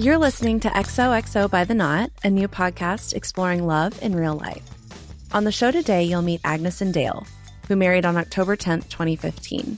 [0.00, 4.62] You're listening to XOXO by the Knot, a new podcast exploring love in real life.
[5.32, 7.26] On the show today, you'll meet Agnes and Dale,
[7.66, 9.76] who married on October 10th, 2015.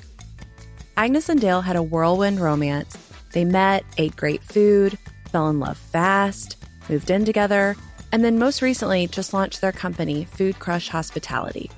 [0.98, 2.98] Agnes and Dale had a whirlwind romance.
[3.32, 4.98] They met, ate great food,
[5.30, 7.74] fell in love fast, moved in together,
[8.12, 11.70] and then most recently just launched their company, Food Crush Hospitality.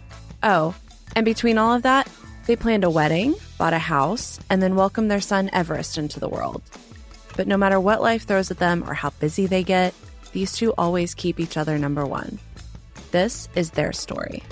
[0.43, 0.75] Oh,
[1.15, 2.11] and between all of that,
[2.47, 6.29] they planned a wedding, bought a house, and then welcomed their son Everest into the
[6.29, 6.61] world.
[7.37, 9.95] But no matter what life throws at them or how busy they get,
[10.33, 12.39] these two always keep each other number one.
[13.11, 14.43] This is their story.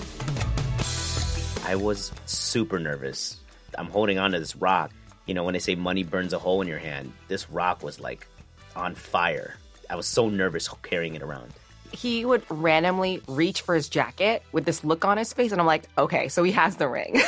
[1.65, 3.37] I was super nervous.
[3.77, 4.91] I'm holding on to this rock.
[5.25, 7.99] You know, when they say money burns a hole in your hand, this rock was
[7.99, 8.27] like
[8.75, 9.55] on fire.
[9.89, 11.53] I was so nervous carrying it around.
[11.91, 15.67] He would randomly reach for his jacket with this look on his face, and I'm
[15.67, 17.11] like, okay, so he has the ring.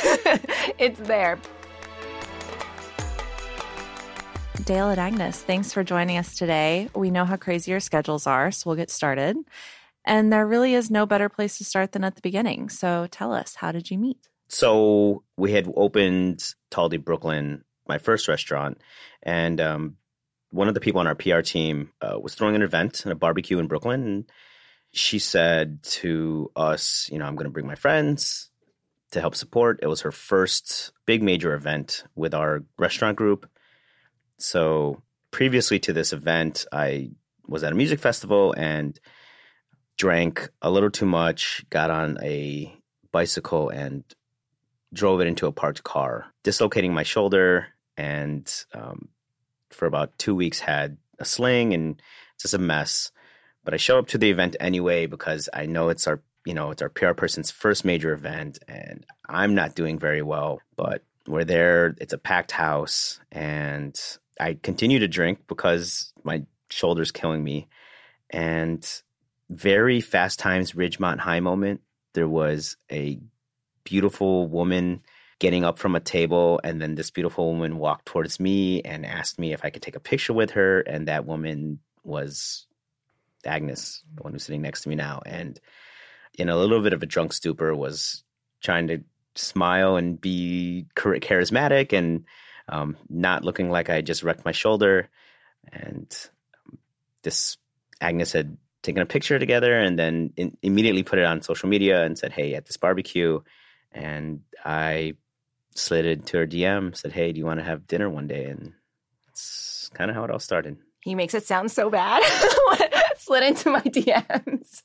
[0.78, 1.38] it's there.
[4.64, 6.88] Dale and Agnes, thanks for joining us today.
[6.94, 9.36] We know how crazy your schedules are, so we'll get started.
[10.06, 12.70] And there really is no better place to start than at the beginning.
[12.70, 14.28] So tell us, how did you meet?
[14.48, 18.80] So we had opened Talde Brooklyn, my first restaurant,
[19.22, 19.96] and um,
[20.50, 23.16] one of the people on our PR team uh, was throwing an event and a
[23.16, 24.02] barbecue in Brooklyn.
[24.02, 24.32] And
[24.92, 28.48] she said to us, you know, I'm going to bring my friends
[29.10, 29.80] to help support.
[29.82, 33.46] It was her first big major event with our restaurant group.
[34.38, 37.10] So previously to this event, I
[37.46, 38.98] was at a music festival and
[39.96, 42.74] drank a little too much, got on a
[43.12, 44.04] bicycle and
[44.92, 49.08] drove it into a parked car, dislocating my shoulder, and um,
[49.70, 52.00] for about two weeks had a sling and
[52.34, 53.12] it's just a mess.
[53.64, 56.70] But I show up to the event anyway because I know it's our you know
[56.70, 60.60] it's our PR person's first major event, and I'm not doing very well.
[60.76, 63.98] But we're there; it's a packed house, and
[64.38, 67.68] I continue to drink because my shoulder's killing me.
[68.30, 68.84] And
[69.50, 71.80] very fast times Ridgemont High moment.
[72.14, 73.20] There was a
[73.84, 75.02] beautiful woman
[75.38, 79.38] getting up from a table and then this beautiful woman walked towards me and asked
[79.38, 82.66] me if I could take a picture with her and that woman was
[83.44, 85.60] Agnes, the one who's sitting next to me now and
[86.38, 88.24] in a little bit of a drunk stupor was
[88.62, 89.02] trying to
[89.34, 92.24] smile and be charismatic and
[92.68, 95.08] um, not looking like I just wrecked my shoulder
[95.72, 96.14] and
[97.22, 97.56] this
[98.00, 102.04] Agnes had taken a picture together and then in, immediately put it on social media
[102.04, 103.40] and said, "Hey, at this barbecue,"
[103.92, 105.14] and I
[105.74, 108.72] slid into her DM, said, "Hey, do you want to have dinner one day?" And
[109.26, 110.76] that's kind of how it all started.
[111.02, 112.22] He makes it sound so bad.
[113.18, 114.82] slid into my DMs.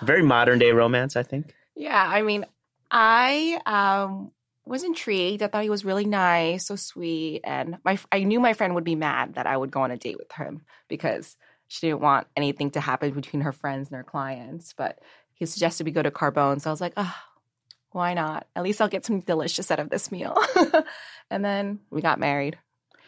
[0.02, 1.54] Very modern day romance, I think.
[1.76, 2.46] Yeah, I mean,
[2.90, 4.30] I um,
[4.66, 5.42] was intrigued.
[5.42, 8.84] I thought he was really nice, so sweet, and my I knew my friend would
[8.84, 11.36] be mad that I would go on a date with him because
[11.68, 14.72] she didn't want anything to happen between her friends and her clients.
[14.72, 15.00] But
[15.34, 17.14] he suggested we go to Carbone, so I was like, oh,
[17.90, 18.46] why not?
[18.56, 20.36] At least I'll get some delicious out of this meal.
[21.30, 22.58] and then we got married.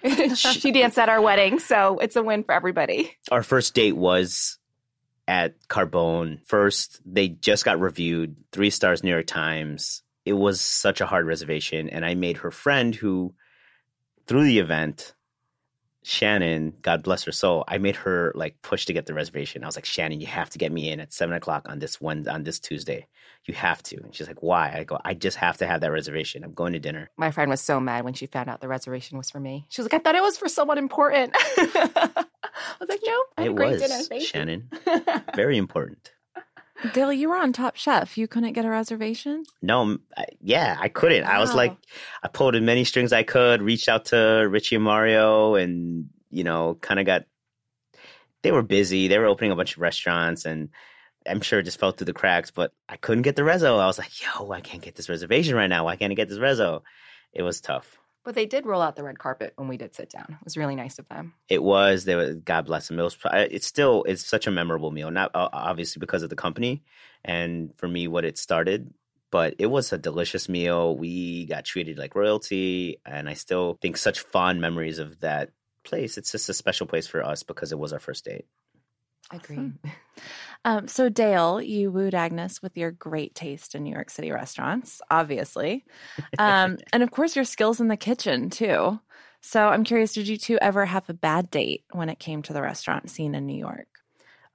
[0.34, 3.16] she danced at our wedding, so it's a win for everybody.
[3.30, 4.58] Our first date was
[5.26, 6.46] at Carbone.
[6.46, 10.02] First, they just got reviewed, three stars New York Times.
[10.26, 13.34] It was such a hard reservation, and I made her friend who,
[14.26, 15.14] through the event,
[16.02, 19.64] Shannon, God bless her soul, I made her like push to get the reservation.
[19.64, 22.00] I was like, Shannon, you have to get me in at seven o'clock on this
[22.00, 23.08] one on this Tuesday.
[23.44, 23.96] You have to.
[23.96, 24.72] And she's like, Why?
[24.72, 26.44] I go, I just have to have that reservation.
[26.44, 27.10] I'm going to dinner.
[27.16, 29.66] My friend was so mad when she found out the reservation was for me.
[29.68, 31.32] She was like, I thought it was for someone important.
[31.36, 32.24] I
[32.78, 34.02] was like, No, I had it a great was, dinner.
[34.02, 34.70] Thank Shannon.
[35.34, 36.12] Very important.
[36.92, 38.18] Dale, you were on Top Chef.
[38.18, 39.44] You couldn't get a reservation?
[39.62, 41.24] No, I, yeah, I couldn't.
[41.24, 41.30] Wow.
[41.30, 41.76] I was like,
[42.22, 46.44] I pulled as many strings I could, reached out to Richie and Mario, and you
[46.44, 47.24] know, kind of got.
[48.42, 49.08] They were busy.
[49.08, 50.68] They were opening a bunch of restaurants, and
[51.28, 52.50] I'm sure it just fell through the cracks.
[52.50, 53.80] But I couldn't get the rezo.
[53.80, 55.84] I was like, "Yo, I can't get this reservation right now.
[55.84, 56.82] Why can't I get this rezo?"
[57.32, 57.98] It was tough.
[58.26, 60.26] But they did roll out the red carpet when we did sit down.
[60.28, 61.34] It was really nice of them.
[61.48, 62.04] It was.
[62.04, 62.34] They were.
[62.34, 62.98] God bless them.
[62.98, 63.16] It was.
[63.24, 64.02] It's still.
[64.02, 65.12] It's such a memorable meal.
[65.12, 66.82] Not uh, obviously because of the company,
[67.24, 68.92] and for me, what it started.
[69.30, 70.96] But it was a delicious meal.
[70.96, 75.50] We got treated like royalty, and I still think such fond memories of that
[75.84, 76.18] place.
[76.18, 78.46] It's just a special place for us because it was our first date.
[79.30, 79.56] I agree.
[79.56, 79.78] Awesome.
[80.64, 85.00] Um, so, Dale, you wooed Agnes with your great taste in New York City restaurants,
[85.10, 85.84] obviously.
[86.38, 89.00] Um, and of course, your skills in the kitchen, too.
[89.40, 92.52] So, I'm curious did you two ever have a bad date when it came to
[92.52, 93.88] the restaurant scene in New York?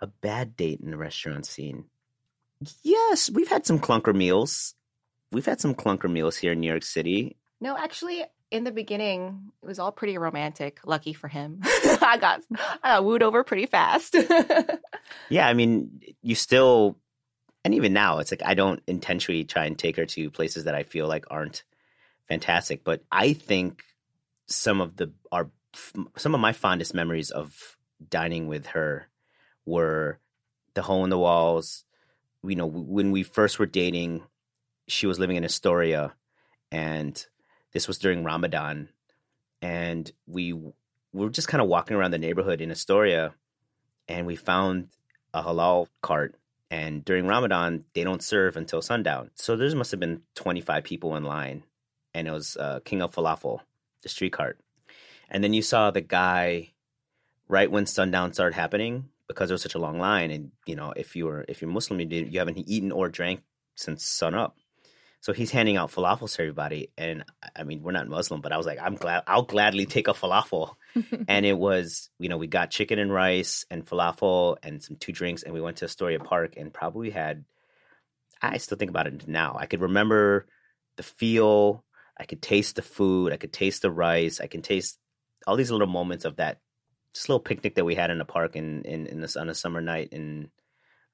[0.01, 1.86] A bad date in the restaurant scene?
[2.83, 4.75] Yes, we've had some clunker meals.
[5.31, 7.38] We've had some clunker meals here in New York City.
[7.59, 10.80] No, actually, in the beginning, it was all pretty romantic.
[10.86, 12.42] Lucky for him, I got
[12.83, 14.15] I got wooed over pretty fast.
[15.30, 16.98] yeah, I mean, you still,
[17.63, 20.75] and even now, it's like I don't intentionally try and take her to places that
[20.75, 21.63] I feel like aren't
[22.27, 23.83] fantastic, but I think
[24.48, 25.50] some of the our
[26.18, 27.77] some of my fondest memories of
[28.09, 29.07] dining with her
[29.65, 30.19] were
[30.74, 31.86] the hole in the walls.
[32.44, 34.24] You know, when we first were dating,
[34.88, 36.13] she was living in Astoria,
[36.71, 37.25] and
[37.72, 38.90] this was during Ramadan,
[39.62, 40.72] and we, we
[41.14, 43.34] were just kind of walking around the neighborhood in Astoria,
[44.08, 44.90] and we found
[45.34, 46.36] a halal cart.
[46.70, 49.32] And during Ramadan, they don't serve until sundown.
[49.36, 51.64] So there must have been 25 people in line,
[52.14, 53.60] and it was uh, King of Falafel,
[54.04, 54.60] the street cart.
[55.30, 56.72] And then you saw the guy
[57.48, 60.32] right when sundown started happening because there was such a long line.
[60.32, 63.10] And you know, if you were if you're Muslim, you, did, you haven't eaten or
[63.10, 63.42] drank
[63.76, 64.58] since sun up.
[65.22, 67.24] So he's handing out falafels to everybody, and
[67.56, 70.14] I mean, we're not Muslim, but I was like, I'm glad, I'll gladly take a
[70.14, 70.74] falafel.
[71.28, 75.12] and it was, you know, we got chicken and rice and falafel and some two
[75.12, 77.46] drinks, and we went to Astoria Park and probably had.
[78.42, 79.56] I still think about it now.
[79.60, 80.48] I could remember
[80.98, 81.84] the feel.
[82.20, 83.32] I could taste the food.
[83.32, 84.42] I could taste the rice.
[84.42, 84.98] I can taste
[85.46, 86.60] all these little moments of that
[87.14, 89.54] just little picnic that we had in the park in in, in this on a
[89.54, 90.50] summer night and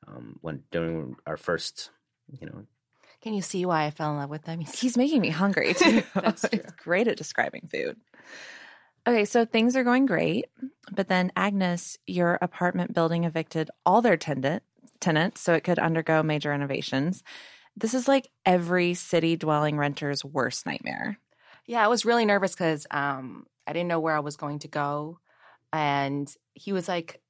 [0.08, 1.90] um, when during our first,
[2.40, 2.66] you know,
[3.22, 4.60] can you see why I fell in love with him?
[4.60, 6.04] He's, He's making me hungry too.
[6.16, 6.60] That's true.
[6.64, 7.98] He's great at describing food.
[9.08, 10.48] Okay, so things are going great,
[10.92, 14.64] but then Agnes, your apartment building evicted all their tenant,
[15.00, 17.24] tenants so it could undergo major renovations.
[17.78, 21.20] This is like every city dwelling renter's worst nightmare.
[21.68, 24.68] Yeah, I was really nervous because um, I didn't know where I was going to
[24.68, 25.20] go.
[25.72, 27.22] And he was like,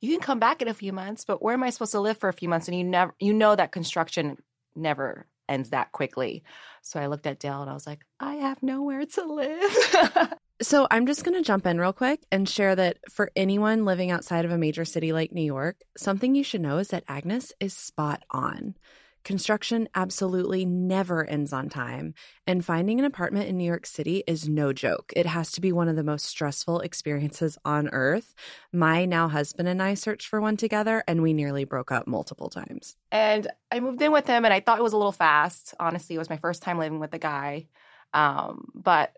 [0.00, 2.18] You can come back in a few months, but where am I supposed to live
[2.18, 2.66] for a few months?
[2.66, 4.38] And you never you know that construction
[4.80, 6.42] never ends that quickly.
[6.82, 10.34] So I looked at Dale and I was like, I have nowhere to live.
[10.62, 14.10] so I'm just going to jump in real quick and share that for anyone living
[14.10, 17.52] outside of a major city like New York, something you should know is that Agnes
[17.60, 18.74] is spot on.
[19.22, 22.14] Construction absolutely never ends on time,
[22.46, 25.12] and finding an apartment in New York City is no joke.
[25.14, 28.34] It has to be one of the most stressful experiences on earth.
[28.72, 32.48] My now husband and I searched for one together, and we nearly broke up multiple
[32.48, 32.96] times.
[33.12, 35.74] And I moved in with him, and I thought it was a little fast.
[35.78, 37.66] Honestly, it was my first time living with a guy.
[38.14, 39.14] Um, but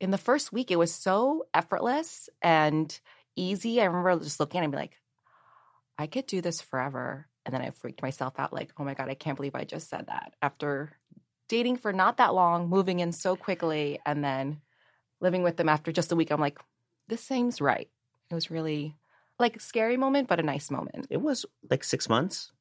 [0.00, 2.98] in the first week, it was so effortless and
[3.34, 3.80] easy.
[3.80, 4.98] I remember just looking at him and be like,
[5.98, 7.26] I could do this forever.
[7.46, 9.88] And then I freaked myself out like, oh my God, I can't believe I just
[9.88, 10.34] said that.
[10.42, 10.92] After
[11.48, 14.60] dating for not that long, moving in so quickly, and then
[15.20, 16.58] living with them after just a week, I'm like,
[17.08, 17.88] this seems right.
[18.30, 18.94] It was really
[19.38, 21.06] like a scary moment, but a nice moment.
[21.10, 22.52] It was like six months,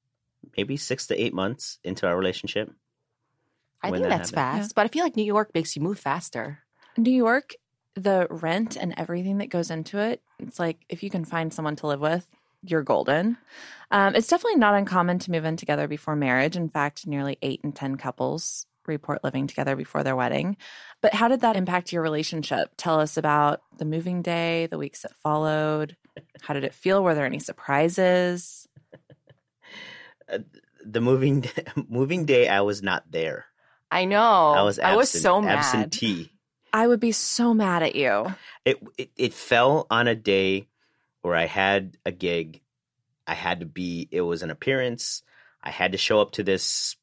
[0.56, 2.72] maybe six to eight months into our relationship.
[3.82, 4.60] I think that that's happened.
[4.60, 4.74] fast, yeah.
[4.76, 6.60] but I feel like New York makes you move faster.
[6.98, 7.56] New York,
[7.96, 11.76] the rent and everything that goes into it, it's like if you can find someone
[11.78, 12.28] to live with,
[12.70, 13.38] you're golden.
[13.92, 16.56] Um, it's definitely not uncommon to move in together before marriage.
[16.56, 20.58] In fact, nearly eight in 10 couples report living together before their wedding.
[21.02, 22.74] But how did that impact your relationship?
[22.78, 25.96] Tell us about the moving day, the weeks that followed.
[26.42, 27.04] How did it feel?
[27.04, 28.68] Were there any surprises?
[30.30, 30.40] Uh,
[30.84, 33.46] the moving day, moving day, I was not there.
[33.90, 34.20] I know.
[34.22, 34.78] I was.
[34.78, 35.60] Absent, I was so mad.
[35.60, 36.34] Absentee.
[36.74, 38.36] I would be so mad at you.
[38.66, 40.68] It, it it fell on a day
[41.22, 42.60] where I had a gig.
[43.28, 45.22] I had to be, it was an appearance.
[45.62, 46.96] I had to show up to this,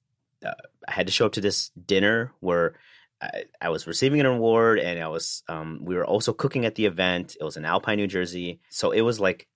[0.44, 0.52] uh,
[0.88, 2.76] I had to show up to this dinner where
[3.20, 6.74] I, I was receiving an award and I was, um, we were also cooking at
[6.74, 7.36] the event.
[7.38, 8.60] It was in Alpine, New Jersey.
[8.70, 9.46] So it was like,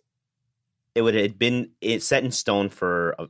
[0.94, 3.28] it would have been it set in stone for a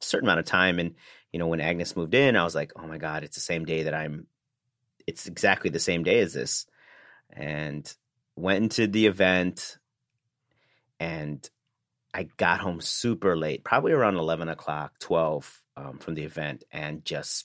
[0.00, 0.78] certain amount of time.
[0.78, 0.94] And,
[1.32, 3.64] you know, when Agnes moved in, I was like, oh my God, it's the same
[3.64, 4.26] day that I'm,
[5.06, 6.66] it's exactly the same day as this.
[7.30, 7.92] And
[8.34, 9.78] went into the event
[10.98, 11.48] and
[12.16, 17.04] I got home super late, probably around 11 o'clock, 12 um, from the event, and
[17.04, 17.44] just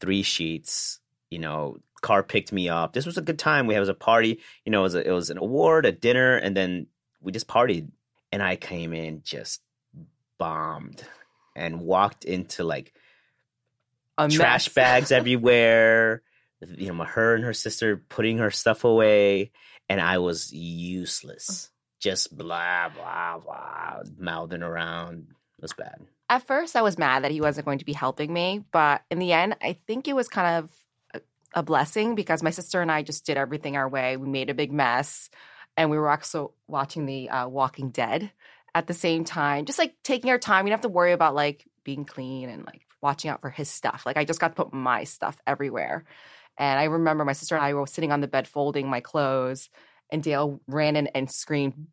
[0.00, 1.00] three sheets.
[1.28, 2.94] You know, car picked me up.
[2.94, 3.66] This was a good time.
[3.66, 4.40] We had was a party.
[4.64, 6.86] You know, it was a, it was an award, a dinner, and then
[7.20, 7.90] we just partied.
[8.32, 9.60] And I came in just
[10.38, 11.04] bombed
[11.54, 12.94] and walked into like
[14.16, 14.74] a trash mess.
[14.74, 16.22] bags everywhere.
[16.66, 19.50] You know, her and her sister putting her stuff away,
[19.86, 21.68] and I was useless
[22.00, 25.26] just blah blah blah mouthing around.
[25.58, 26.00] It was bad.
[26.30, 29.18] At first, I was mad that he wasn't going to be helping me, but in
[29.18, 31.22] the end, I think it was kind of
[31.54, 34.16] a, blessing because my sister and I just did everything our way.
[34.16, 35.30] We made a big mess,
[35.76, 38.30] and we were also watching the uh, Walking Dead
[38.74, 40.64] at the same time, just like taking our time.
[40.64, 43.68] We didn't have to worry about like being clean and like watching out for his
[43.68, 44.04] stuff.
[44.04, 46.04] Like I just got to put my stuff everywhere.
[46.58, 49.70] And I remember my sister and I were sitting on the bed folding my clothes,
[50.10, 51.86] and Dale ran in and screamed,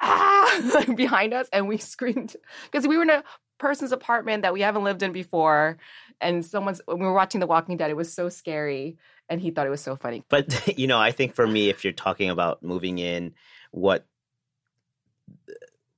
[0.00, 1.48] ah, behind us.
[1.52, 2.36] And we screamed
[2.70, 3.24] because we were in a
[3.58, 5.78] person's apartment that we haven't lived in before.
[6.20, 8.96] And someone's, we were watching The Walking Dead, it was so scary.
[9.28, 10.24] And he thought it was so funny.
[10.28, 13.34] But, you know, I think for me, if you're talking about moving in,
[13.70, 14.06] what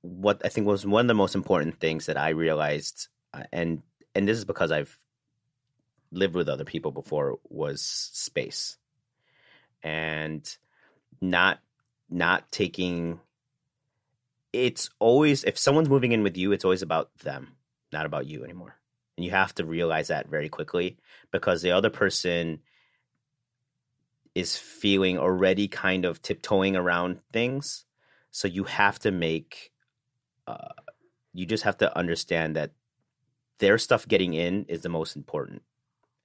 [0.01, 3.81] what I think was one of the most important things that I realized, uh, and
[4.15, 4.99] and this is because I've
[6.11, 8.77] lived with other people before, was space,
[9.83, 10.57] and
[11.21, 11.59] not
[12.09, 13.19] not taking.
[14.53, 17.55] It's always if someone's moving in with you, it's always about them,
[17.91, 18.75] not about you anymore,
[19.17, 20.97] and you have to realize that very quickly
[21.31, 22.59] because the other person
[24.33, 27.85] is feeling already kind of tiptoeing around things.
[28.31, 29.71] So you have to make
[30.47, 30.69] uh,
[31.33, 32.71] you just have to understand that
[33.59, 35.61] their stuff getting in is the most important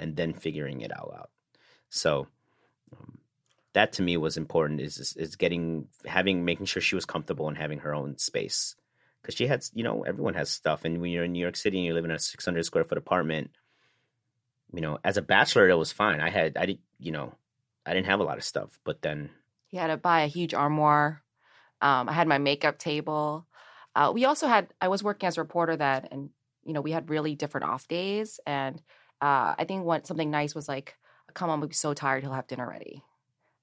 [0.00, 1.30] and then figuring it all out
[1.90, 2.26] so
[3.76, 7.58] that to me was important is, is, getting having making sure she was comfortable and
[7.58, 8.74] having her own space.
[9.20, 10.86] Because she had you know everyone has stuff.
[10.86, 12.96] And when you're in new york city and you live in a 600 square foot
[12.96, 13.50] apartment
[14.72, 16.20] you know as a bachelor it was fine.
[16.20, 17.34] I had i did you know
[17.84, 19.28] i didn't have a lot of stuff but then
[19.68, 21.22] he had to buy a huge armoire.
[21.82, 23.46] Um, i had my makeup table.
[23.94, 26.30] Uh, we also had I was working as a reporter then, and
[26.64, 28.40] you know we had really different off days.
[28.46, 28.76] And
[29.20, 30.96] uh, I think what something nice was like,
[31.34, 33.02] come on, we'll be so tired, he'll have dinner ready.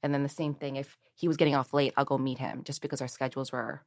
[0.04, 2.64] And then the same thing, if he was getting off late, I'll go meet him
[2.64, 3.82] just because our schedules were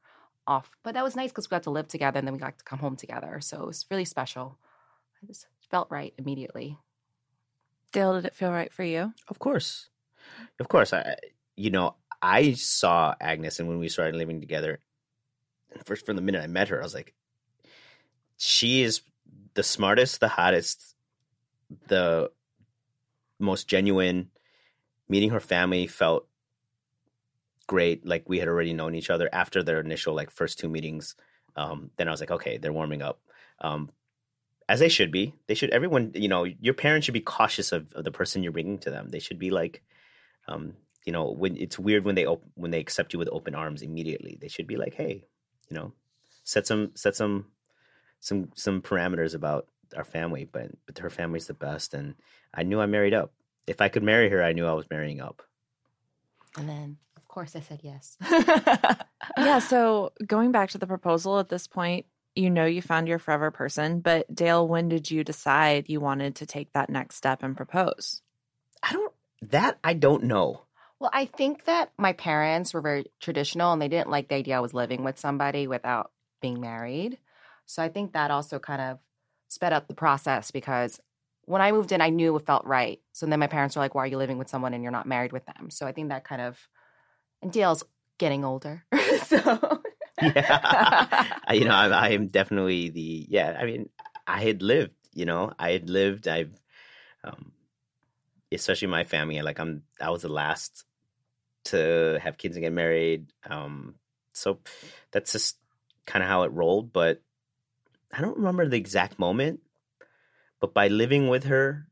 [0.47, 0.71] off.
[0.83, 2.65] But that was nice because we got to live together and then we got to
[2.65, 3.39] come home together.
[3.41, 4.59] So it was really special.
[5.23, 6.79] I just felt right immediately.
[7.93, 9.13] Dale, did it feel right for you?
[9.29, 9.89] Of course,
[10.59, 10.93] of course.
[10.93, 11.17] I,
[11.57, 14.81] you know, I saw Agnes, and when we started living together,
[15.85, 17.15] first from the minute I met her, I was like,
[18.37, 19.03] she is
[19.55, 20.95] the smartest, the hottest,
[21.89, 22.31] the
[23.39, 24.31] most genuine.
[25.09, 26.27] Meeting her family felt
[27.67, 28.07] great.
[28.07, 31.15] Like we had already known each other after their initial like first two meetings.
[31.57, 33.21] Um, then I was like, okay, they're warming up.
[33.61, 33.91] Um,
[34.69, 35.35] as they should be.
[35.47, 35.71] They should.
[35.71, 38.91] Everyone, you know, your parents should be cautious of, of the person you're bringing to
[38.91, 39.09] them.
[39.09, 39.83] They should be like,
[40.49, 43.55] um, you know, when it's weird when they op- when they accept you with open
[43.55, 44.39] arms immediately.
[44.41, 45.25] They should be like, hey,
[45.71, 45.93] you know,
[46.43, 47.47] set some set some
[48.21, 52.17] some some parameters about our family, but but her family's the best, and
[52.53, 53.33] I knew I married up.
[53.67, 55.43] If I could marry her, I knew I was marrying up.
[56.57, 58.17] And then, of course, I said yes.
[59.37, 59.59] yeah.
[59.59, 63.51] So going back to the proposal at this point, you know you found your forever
[63.51, 67.57] person, but Dale, when did you decide you wanted to take that next step and
[67.57, 68.21] propose?
[68.83, 70.63] I don't that I don't know.
[70.99, 74.57] Well, I think that my parents were very traditional and they didn't like the idea
[74.57, 77.19] I was living with somebody without being married.
[77.67, 78.99] So I think that also kind of
[79.49, 81.01] sped up the process because
[81.47, 83.01] when I moved in, I knew it felt right.
[83.13, 85.07] So then my parents were like, why are you living with someone and you're not
[85.07, 85.71] married with them?
[85.71, 86.59] So I think that kind of,
[87.41, 87.85] and Dale's
[88.19, 88.85] getting older.
[89.27, 89.81] so.
[90.23, 91.39] yeah.
[91.53, 93.89] you know, I, I am definitely the, yeah, I mean,
[94.27, 96.53] I had lived, you know, I had lived, I've,
[97.23, 97.53] um,
[98.51, 99.41] especially my family.
[99.41, 100.85] Like I'm, I was the last
[101.67, 103.33] to have kids and get married.
[103.49, 103.95] Um,
[104.33, 104.59] so
[105.13, 105.57] that's just
[106.07, 106.93] kind of how it rolled.
[106.93, 107.23] But
[108.13, 109.61] I don't remember the exact moment.
[110.61, 111.89] But by living with her,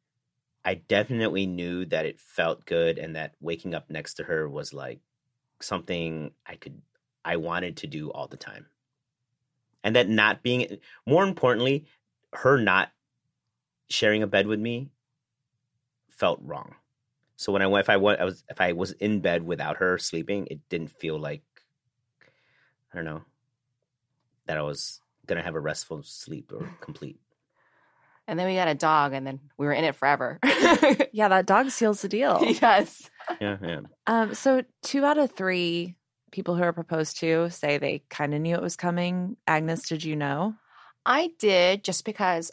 [0.65, 4.73] I definitely knew that it felt good and that waking up next to her was
[4.73, 5.01] like
[5.61, 6.81] something I could,
[7.25, 8.67] I wanted to do all the time.
[9.83, 11.85] And that not being, more importantly,
[12.33, 12.91] her not
[13.89, 14.91] sharing a bed with me
[16.11, 16.75] felt wrong.
[17.37, 19.79] So when I went, if I went, I was if I was in bed without
[19.79, 21.43] her sleeping, it didn't feel like
[22.93, 23.23] I don't know
[24.47, 27.19] that I was gonna have a restful sleep or complete.
[28.27, 30.39] And then we got a dog, and then we were in it forever.
[31.13, 32.41] yeah, that dog seals the deal.
[32.43, 33.11] Yes.
[33.41, 33.81] Yeah, yeah.
[34.07, 35.97] Um, so two out of three
[36.31, 39.37] people who are proposed to say they kind of knew it was coming.
[39.47, 40.55] Agnes, did you know?
[41.07, 42.51] I did just because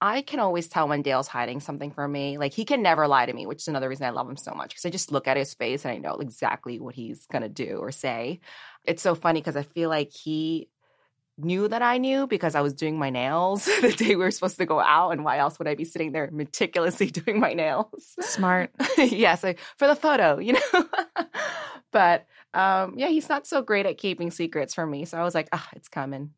[0.00, 2.36] I can always tell when Dale's hiding something from me.
[2.36, 4.52] Like he can never lie to me, which is another reason I love him so
[4.52, 7.42] much because I just look at his face and I know exactly what he's going
[7.42, 8.40] to do or say.
[8.84, 10.68] It's so funny because I feel like he
[11.36, 14.58] knew that I knew because I was doing my nails the day we were supposed
[14.58, 15.10] to go out.
[15.10, 18.16] And why else would I be sitting there meticulously doing my nails?
[18.20, 18.70] Smart.
[18.98, 20.88] yes, like for the photo, you know?
[21.92, 25.04] but um, yeah, he's not so great at keeping secrets from me.
[25.04, 26.32] So I was like, ah, it's coming.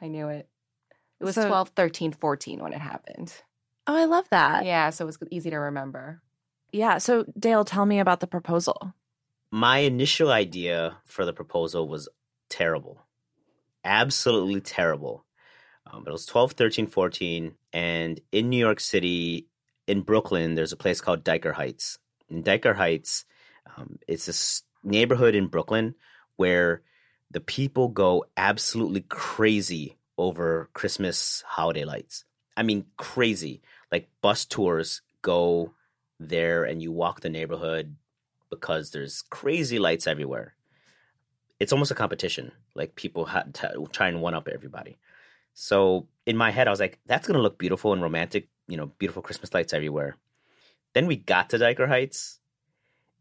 [0.00, 0.48] I knew it.
[1.20, 3.34] It was so, 12, 13, 14 when it happened.
[3.86, 4.64] Oh, I love that.
[4.64, 6.20] Yeah, so it was easy to remember.
[6.72, 6.98] Yeah.
[6.98, 8.92] So, Dale, tell me about the proposal.
[9.50, 12.08] My initial idea for the proposal was
[12.50, 13.05] terrible,
[13.86, 15.24] absolutely terrible.
[15.86, 17.54] Um, but it was 12, 13, 14.
[17.72, 19.46] And in New York City,
[19.86, 21.98] in Brooklyn, there's a place called Dyker Heights.
[22.28, 23.24] in Dyker Heights.
[23.76, 25.94] Um, it's this neighborhood in Brooklyn
[26.36, 26.82] where
[27.30, 32.24] the people go absolutely crazy over Christmas holiday lights.
[32.56, 33.62] I mean, crazy.
[33.92, 35.72] Like bus tours go
[36.18, 37.96] there and you walk the neighborhood
[38.50, 40.54] because there's crazy lights everywhere.
[41.60, 42.52] It's almost a competition.
[42.76, 44.98] Like people had to try and one up everybody.
[45.54, 48.76] So in my head, I was like, that's going to look beautiful and romantic, you
[48.76, 50.16] know, beautiful Christmas lights everywhere.
[50.92, 52.38] Then we got to Dyker Heights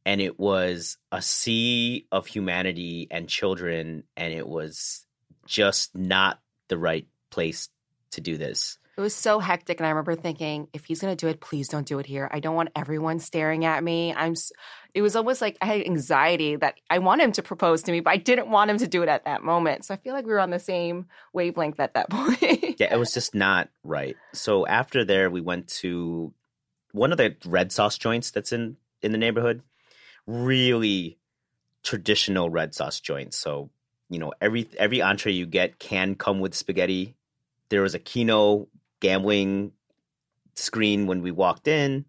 [0.05, 5.05] and it was a sea of humanity and children and it was
[5.45, 7.69] just not the right place
[8.11, 11.25] to do this it was so hectic and i remember thinking if he's going to
[11.25, 12.29] do it please don't do it here.
[12.31, 14.13] I don't want everyone staring at me.
[14.13, 14.35] I'm
[14.93, 17.99] it was almost like i had anxiety that i want him to propose to me
[17.99, 19.85] but i didn't want him to do it at that moment.
[19.85, 22.79] So i feel like we were on the same wavelength at that point.
[22.79, 24.15] Yeah it was just not right.
[24.33, 26.33] So after there we went to
[26.95, 29.61] one of the red sauce joints that's in in the neighborhood.
[30.25, 31.17] Really
[31.83, 33.37] traditional red sauce joints.
[33.37, 33.69] So,
[34.09, 37.15] you know, every every entree you get can come with spaghetti.
[37.69, 38.67] There was a Keno
[39.05, 39.71] gambling
[40.55, 42.05] screen when we walked in.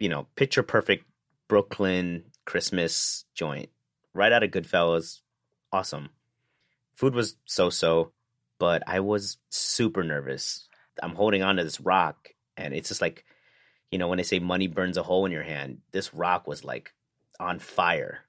[0.00, 1.04] You know, picture perfect
[1.46, 3.70] Brooklyn Christmas joint.
[4.12, 5.20] Right out of Goodfellas.
[5.72, 6.10] Awesome.
[6.96, 8.12] Food was so so,
[8.58, 10.68] but I was super nervous.
[11.00, 13.24] I'm holding on to this rock and it's just like,
[13.92, 16.64] you know, when they say money burns a hole in your hand, this rock was
[16.64, 16.92] like
[17.38, 18.20] on fire.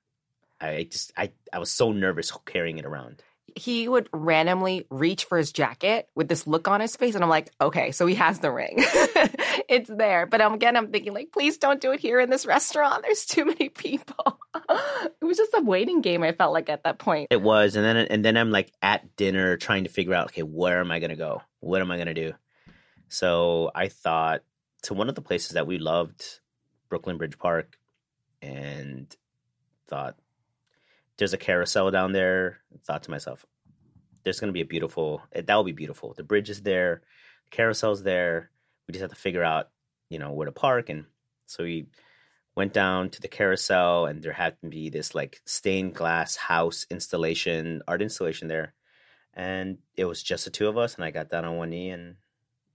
[0.61, 3.23] I just I I was so nervous carrying it around.
[3.55, 7.29] He would randomly reach for his jacket with this look on his face, and I'm
[7.29, 8.75] like, okay, so he has the ring.
[9.69, 10.25] it's there.
[10.25, 13.03] But again, I'm thinking like, please don't do it here in this restaurant.
[13.03, 14.39] There's too many people.
[14.69, 16.23] it was just a waiting game.
[16.23, 17.27] I felt like at that point.
[17.31, 20.43] It was, and then and then I'm like at dinner trying to figure out, okay,
[20.43, 21.41] where am I gonna go?
[21.59, 22.33] What am I gonna do?
[23.09, 24.41] So I thought
[24.83, 26.39] to one of the places that we loved,
[26.89, 27.77] Brooklyn Bridge Park
[28.41, 29.13] and
[29.87, 30.15] thought
[31.17, 32.59] there's a carousel down there.
[32.85, 33.45] Thought to myself,
[34.23, 36.13] there's going to be a beautiful eh, that will be beautiful.
[36.13, 37.01] The bridge is there,
[37.49, 38.51] the carousel's there.
[38.87, 39.69] We just have to figure out,
[40.09, 40.89] you know, where to park.
[40.89, 41.05] And
[41.45, 41.87] so we
[42.55, 46.85] went down to the carousel, and there had to be this like stained glass house
[46.89, 48.73] installation, art installation there.
[49.33, 51.91] And it was just the two of us, and I got down on one knee
[51.91, 52.15] and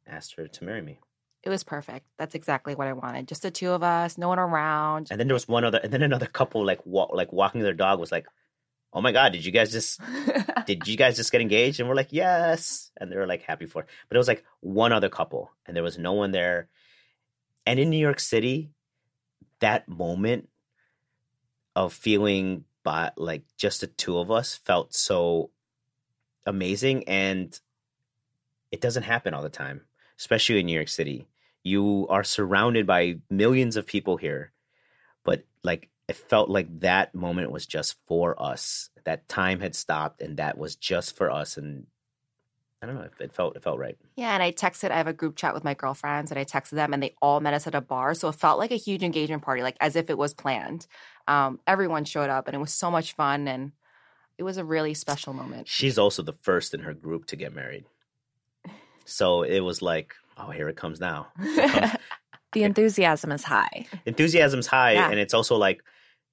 [0.06, 1.00] asked her to marry me.
[1.42, 2.06] It was perfect.
[2.18, 3.26] That's exactly what I wanted.
[3.26, 5.08] Just the two of us, no one around.
[5.10, 7.72] And then there was one other, and then another couple like walk, like walking their
[7.72, 8.26] dog was like,
[8.92, 10.00] "Oh my god, did you guys just
[10.66, 13.66] did you guys just get engaged?" And we're like, "Yes," and they were like happy
[13.66, 13.88] for it.
[14.08, 16.68] But it was like one other couple, and there was no one there.
[17.66, 18.70] And in New York City,
[19.58, 20.48] that moment
[21.74, 25.50] of feeling, but like just the two of us felt so
[26.46, 27.58] amazing, and
[28.70, 29.80] it doesn't happen all the time,
[30.20, 31.26] especially in New York City
[31.62, 34.52] you are surrounded by millions of people here
[35.24, 40.20] but like it felt like that moment was just for us that time had stopped
[40.20, 41.86] and that was just for us and
[42.82, 43.08] I don't know.
[43.20, 43.96] It felt it felt right.
[44.16, 44.90] Yeah, and I texted.
[44.90, 47.38] I have a group chat with my girlfriends, and I texted them, and they all
[47.38, 48.12] met us at a bar.
[48.14, 50.88] So it felt like a huge engagement party, like as if it was planned.
[51.28, 53.70] Um, everyone showed up, and it was so much fun, and
[54.36, 55.68] it was a really special moment.
[55.68, 57.84] She's also the first in her group to get married,
[59.04, 61.28] so it was like oh, here it comes now.
[61.38, 61.96] It comes.
[62.52, 63.86] the enthusiasm is high.
[64.04, 65.10] Enthusiasm's high, yeah.
[65.10, 65.82] and it's also like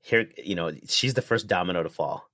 [0.02, 2.30] here, you know, she's the first domino to fall.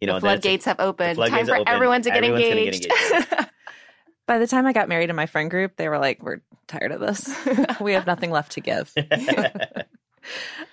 [0.00, 1.18] You know, the floodgates have opened.
[1.18, 1.68] Time for open.
[1.72, 2.88] everyone to get Everyone's engaged.
[2.88, 3.50] Get engaged.
[4.26, 6.92] By the time I got married in my friend group, they were like, "We're tired
[6.92, 7.34] of this.
[7.80, 8.92] we have nothing left to give."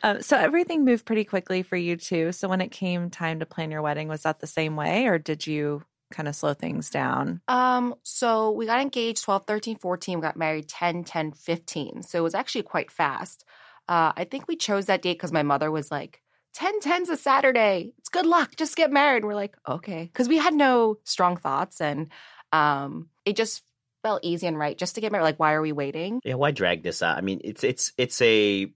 [0.04, 2.32] um, so everything moved pretty quickly for you too.
[2.32, 5.18] So when it came time to plan your wedding, was that the same way, or
[5.18, 7.42] did you kind of slow things down?
[7.48, 12.04] Um, so we got engaged 12, 13, 14, we got married 10, 10, 15.
[12.04, 13.46] So it was actually quite fast.
[13.88, 16.22] Uh, I think we chose that date because my mother was like,
[16.54, 17.94] 10 10's a Saturday.
[17.98, 18.56] It's good luck.
[18.58, 19.24] Just get married.
[19.24, 20.04] We're like, okay.
[20.04, 22.12] Because we had no strong thoughts and
[22.52, 23.64] um, it just
[24.04, 25.24] felt easy and right just to get married.
[25.24, 26.20] Like, why are we waiting?
[26.24, 27.18] Yeah, why drag this out?
[27.18, 28.72] I mean, it's it's it's a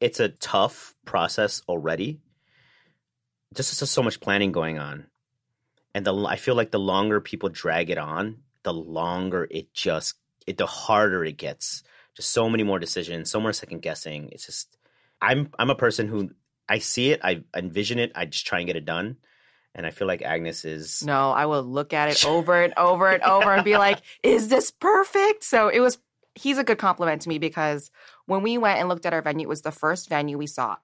[0.00, 2.20] it's a tough process already.
[3.54, 5.06] Just, just so much planning going on
[5.96, 10.16] and the I feel like the longer people drag it on, the longer it just
[10.46, 11.82] it the harder it gets.
[12.14, 14.28] Just so many more decisions, so more second guessing.
[14.30, 14.76] It's just
[15.22, 16.32] I'm I'm a person who
[16.68, 19.16] I see it, I envision it, I just try and get it done.
[19.74, 23.10] And I feel like Agnes is No, I will look at it over and over
[23.10, 25.44] and over and be like, is this perfect?
[25.44, 25.96] So it was
[26.34, 27.90] he's a good compliment to me because
[28.26, 30.76] when we went and looked at our venue, it was the first venue we saw.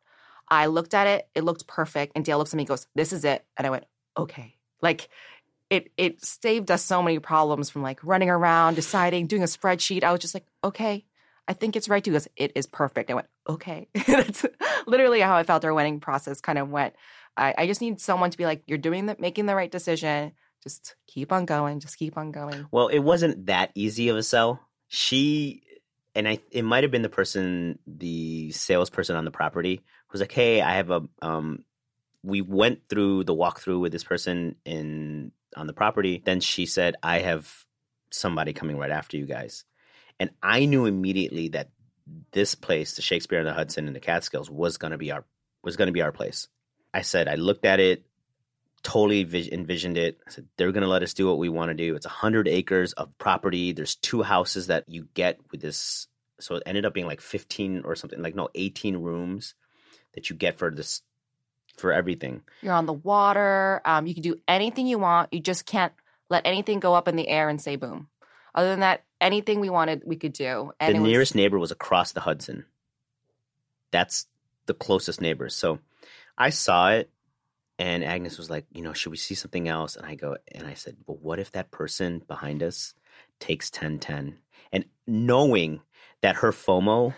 [0.48, 3.12] I looked at it, it looked perfect, and Dale looks at me and goes, This
[3.12, 3.44] is it.
[3.58, 3.84] And I went,
[4.16, 4.56] Okay.
[4.82, 5.08] Like
[5.70, 10.04] it it saved us so many problems from like running around, deciding, doing a spreadsheet.
[10.04, 11.06] I was just like, okay,
[11.48, 13.10] I think it's right too because it is perfect.
[13.10, 13.88] I went, okay.
[14.06, 14.44] That's
[14.86, 16.94] literally how I felt our wedding process kind of went.
[17.36, 20.32] I, I just need someone to be like, you're doing the making the right decision.
[20.62, 21.80] Just keep on going.
[21.80, 22.66] Just keep on going.
[22.70, 24.60] Well, it wasn't that easy of a sell.
[24.88, 25.62] She
[26.14, 29.80] and I it might have been the person, the salesperson on the property,
[30.12, 31.64] was like, "Hey, I have a um."
[32.22, 36.22] We went through the walkthrough with this person in on the property.
[36.24, 37.64] Then she said, "I have
[38.10, 39.64] somebody coming right after you guys,"
[40.20, 41.70] and I knew immediately that
[42.32, 45.24] this place, the Shakespeare and the Hudson and the Catskills, was gonna be our
[45.62, 46.48] was gonna be our place.
[46.94, 48.04] I said, I looked at it,
[48.82, 49.20] totally
[49.52, 50.18] envisioned it.
[50.26, 51.94] I said, they're going to let us do what we want to do.
[51.94, 53.72] It's 100 acres of property.
[53.72, 56.08] There's two houses that you get with this.
[56.40, 59.54] So it ended up being like 15 or something, like no, 18 rooms
[60.14, 61.02] that you get for this,
[61.76, 62.42] for everything.
[62.60, 63.80] You're on the water.
[63.84, 65.32] Um, you can do anything you want.
[65.32, 65.92] You just can't
[66.30, 68.08] let anything go up in the air and say boom.
[68.54, 70.72] Other than that, anything we wanted, we could do.
[70.78, 71.36] And the nearest was...
[71.36, 72.64] neighbor was across the Hudson.
[73.90, 74.26] That's
[74.66, 75.48] the closest neighbor.
[75.48, 75.78] So
[76.36, 77.10] I saw it
[77.78, 79.96] and Agnes was like, you know, should we see something else?
[79.96, 82.94] And I go, and I said, well, what if that person behind us
[83.40, 84.38] takes 10 10?
[84.72, 85.80] And knowing
[86.20, 87.14] that her FOMO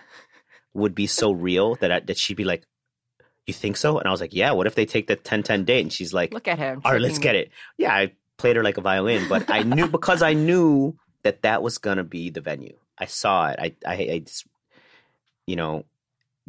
[0.73, 2.65] would be so real that I, that she'd be like,
[3.47, 3.99] you think so?
[3.99, 5.83] And I was like, yeah, what if they take the 10 10 date?
[5.83, 6.81] And she's like, look at him.
[6.85, 7.51] All right, let's get it.
[7.77, 11.63] Yeah, I played her like a violin, but I knew because I knew that that
[11.63, 12.77] was going to be the venue.
[12.99, 13.59] I saw it.
[13.59, 14.47] I, I, I just,
[15.47, 15.85] you know,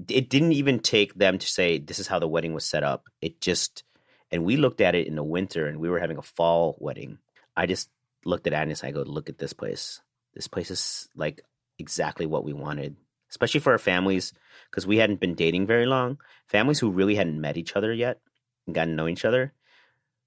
[0.10, 3.08] it didn't even take them to say this is how the wedding was set up.
[3.22, 3.84] It just
[4.32, 7.20] and we looked at it in the winter and we were having a fall wedding.
[7.56, 7.90] I just
[8.26, 10.02] looked at Agnes I go, look at this place.
[10.34, 11.42] This place is like
[11.80, 12.96] exactly what we wanted,
[13.30, 14.34] especially for our families,
[14.70, 16.18] because we hadn't been dating very long.
[16.48, 18.20] Families who really hadn't met each other yet
[18.66, 19.54] and gotten to know each other.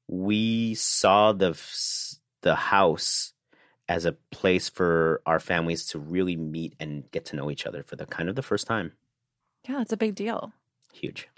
[0.06, 1.58] We saw the
[2.40, 3.32] the house
[3.88, 7.82] as a place for our families to really meet and get to know each other
[7.82, 8.92] for the kind of the first time.
[9.68, 10.52] Yeah, it's a big deal.
[10.92, 11.28] Huge.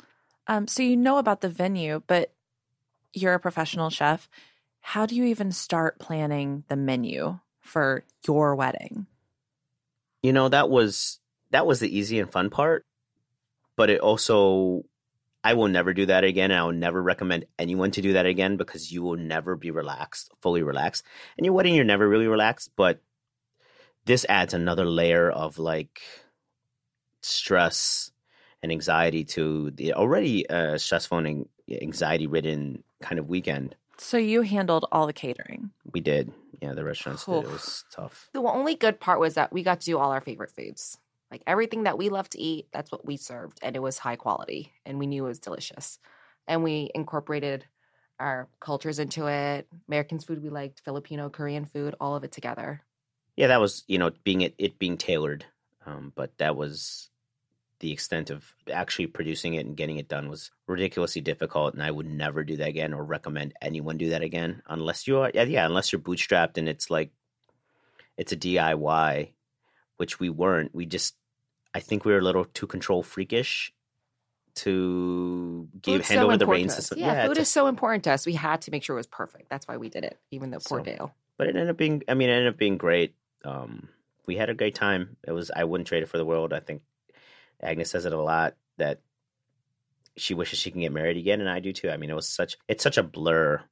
[0.46, 2.32] Um, so you know about the venue, but
[3.12, 4.28] you're a professional chef.
[4.80, 9.06] How do you even start planning the menu for your wedding?
[10.22, 12.84] You know, that was that was the easy and fun part,
[13.80, 14.84] but it also
[15.42, 16.50] I will never do that again.
[16.50, 19.70] And I will never recommend anyone to do that again because you will never be
[19.70, 21.02] relaxed, fully relaxed.
[21.38, 23.00] And your wedding, you're never really relaxed, but
[24.04, 26.02] this adds another layer of like
[27.22, 28.12] stress
[28.62, 33.76] and anxiety to the already uh, stressful and anxiety ridden kind of weekend.
[33.96, 35.70] So you handled all the catering.
[35.90, 36.34] We did.
[36.60, 37.44] Yeah, the restaurants did.
[37.44, 38.28] It was tough.
[38.34, 40.98] The only good part was that we got to do all our favorite foods.
[41.30, 43.58] Like everything that we love to eat, that's what we served.
[43.62, 45.98] And it was high quality and we knew it was delicious.
[46.48, 47.64] And we incorporated
[48.18, 49.66] our cultures into it.
[49.88, 52.82] Americans food we liked, Filipino, Korean food, all of it together.
[53.36, 55.44] Yeah, that was, you know, being it, it being tailored.
[55.86, 57.10] Um, but that was
[57.80, 61.90] the extent of actually producing it and getting it done was ridiculously difficult and i
[61.90, 65.42] would never do that again or recommend anyone do that again unless you are yeah,
[65.44, 67.10] yeah unless you're bootstrapped and it's like
[68.16, 69.30] it's a diy
[69.96, 71.16] which we weren't we just
[71.74, 73.72] i think we were a little too control freakish
[74.54, 78.04] to give hand so over the reins to, yeah, yeah food to, is so important
[78.04, 78.26] to us.
[78.26, 79.48] We had to make sure it was perfect.
[79.48, 81.14] That's why we did it even though poor so, dale.
[81.37, 83.14] but it ended up being i mean it ended up being great.
[83.44, 83.88] Um
[84.26, 85.16] we had a great time.
[85.26, 86.52] It was i wouldn't trade it for the world.
[86.52, 86.83] I think
[87.62, 89.00] Agnes says it a lot that
[90.16, 91.90] she wishes she can get married again, and I do too.
[91.90, 93.62] I mean, it was such it's such a blur,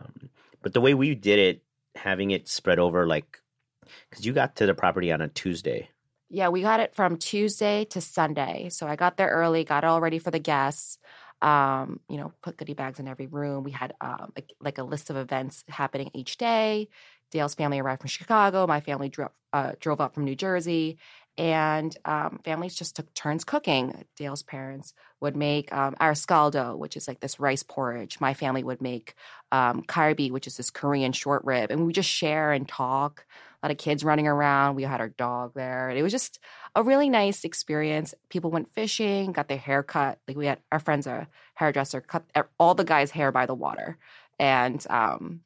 [0.00, 0.30] um,
[0.62, 1.62] but the way we did it,
[1.94, 3.40] having it spread over like
[4.10, 5.88] because you got to the property on a Tuesday.
[6.28, 8.68] Yeah, we got it from Tuesday to Sunday.
[8.70, 10.98] So I got there early, got it all ready for the guests.
[11.42, 13.62] Um, you know, put goodie bags in every room.
[13.62, 16.88] We had um, like, like a list of events happening each day.
[17.30, 18.66] Dale's family arrived from Chicago.
[18.66, 20.98] My family drove uh, drove up from New Jersey,
[21.38, 24.04] and um, families just took turns cooking.
[24.16, 28.20] Dale's parents would make um, arroz caldo, which is like this rice porridge.
[28.20, 29.14] My family would make
[29.52, 33.26] um, kalbi, which is this Korean short rib, and we just share and talk.
[33.62, 34.76] A lot of kids running around.
[34.76, 36.38] We had our dog there, and it was just
[36.74, 38.14] a really nice experience.
[38.28, 40.18] People went fishing, got their hair cut.
[40.28, 42.24] Like we had our friends, a hairdresser, cut
[42.58, 43.98] all the guys' hair by the water,
[44.38, 45.40] and um,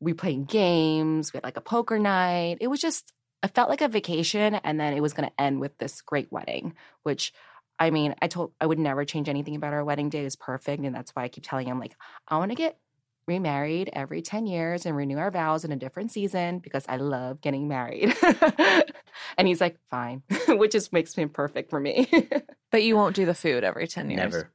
[0.00, 1.32] we played games.
[1.32, 2.58] We had like a poker night.
[2.60, 5.60] It was just it felt like a vacation and then it was going to end
[5.60, 7.32] with this great wedding which
[7.78, 10.82] i mean i told i would never change anything about our wedding day is perfect
[10.82, 11.94] and that's why i keep telling him like
[12.28, 12.78] i want to get
[13.28, 17.40] remarried every 10 years and renew our vows in a different season because i love
[17.40, 18.16] getting married
[19.38, 22.08] and he's like fine which just makes him perfect for me
[22.72, 24.50] but you won't do the food every 10 years never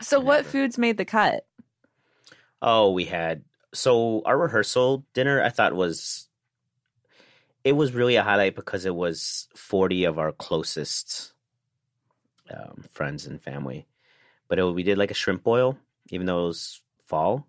[0.00, 0.26] so never.
[0.26, 1.46] what foods made the cut
[2.62, 6.28] oh we had so our rehearsal dinner i thought was
[7.64, 11.32] it was really a highlight because it was 40 of our closest
[12.50, 13.86] um, friends and family.
[14.48, 15.78] But it, we did like a shrimp boil,
[16.10, 17.46] even though it was fall.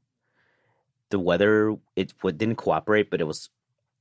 [1.10, 3.50] The weather it didn't cooperate, but it was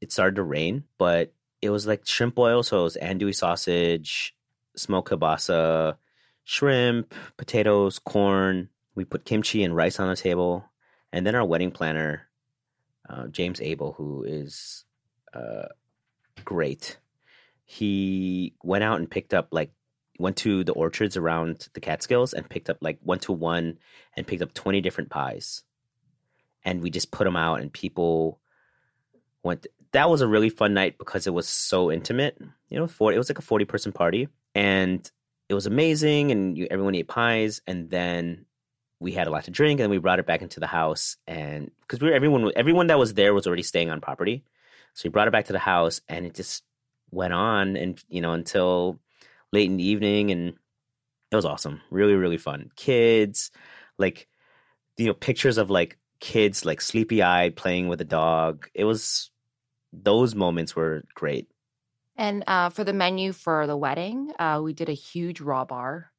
[0.01, 0.85] it started to rain.
[0.99, 4.37] But it was like shrimp boil, so it was andouille sausage,
[4.77, 5.97] smoked kielbasa,
[6.45, 8.69] shrimp, potatoes, corn.
[8.95, 10.65] We put kimchi and rice on the table,
[11.13, 12.29] and then our wedding planner,
[13.09, 14.85] uh, James Abel, who is
[15.33, 15.67] uh,
[16.45, 16.99] great.
[17.65, 19.73] He went out and picked up like
[20.19, 23.79] went to the orchards around the Catskills and picked up like one to one
[24.17, 25.63] and picked up 20 different pies.
[26.65, 28.41] And we just put them out and people
[29.43, 32.37] went that was a really fun night because it was so intimate.
[32.69, 35.09] You know, 40 it was like a 40 person party and
[35.49, 38.47] it was amazing and you, everyone ate pies and then
[38.99, 41.71] we had a lot to drink and we brought it back into the house and
[41.83, 44.45] because we were everyone everyone that was there was already staying on property.
[44.95, 46.63] So we brought it back to the house and it just
[47.11, 48.99] went on and you know until
[49.53, 50.55] late in the evening and
[51.31, 53.51] it was awesome really really fun kids
[53.99, 54.27] like
[54.97, 59.31] you know pictures of like kids like sleepy eyed playing with a dog it was
[59.93, 61.47] those moments were great
[62.17, 66.11] And uh, for the menu for the wedding, uh, we did a huge raw bar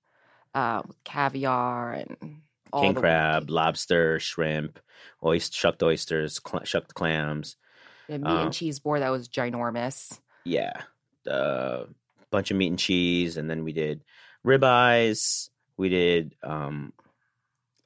[0.53, 2.41] uh, with caviar and
[2.71, 4.77] all king the- crab lobster shrimp
[5.23, 7.57] oyster, shucked oysters cl- shucked clams
[8.07, 10.19] a meat um, and cheese board that was ginormous.
[10.45, 10.81] yeah
[11.25, 11.85] a
[12.29, 14.03] bunch of meat and cheese and then we did
[14.45, 16.93] ribeyes we did um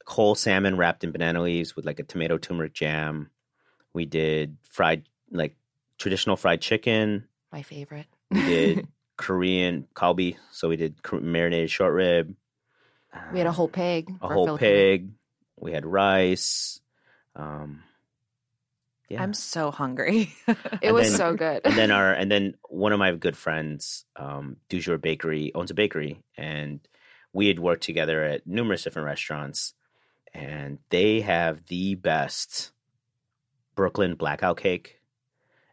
[0.09, 3.29] whole salmon wrapped in banana leaves with like a tomato turmeric jam
[3.93, 5.55] we did fried like
[5.97, 8.07] traditional fried chicken My favorite.
[8.31, 12.33] we did korean kalbi so we did marinated short rib
[13.33, 14.09] we had a whole pig.
[14.21, 14.71] a for whole Filipino.
[14.71, 15.09] pig
[15.57, 16.79] we had rice
[17.35, 17.83] um
[19.09, 20.31] yeah I'm so hungry.
[20.47, 21.61] It And was then- so good.
[21.65, 25.71] and then our and then one of my good friends, um, Du Jour Bakery, owns
[25.71, 26.79] a bakery, and
[27.33, 29.73] we had worked together at numerous different restaurants,
[30.33, 32.71] and they have the best
[33.75, 34.99] Brooklyn blackout cake.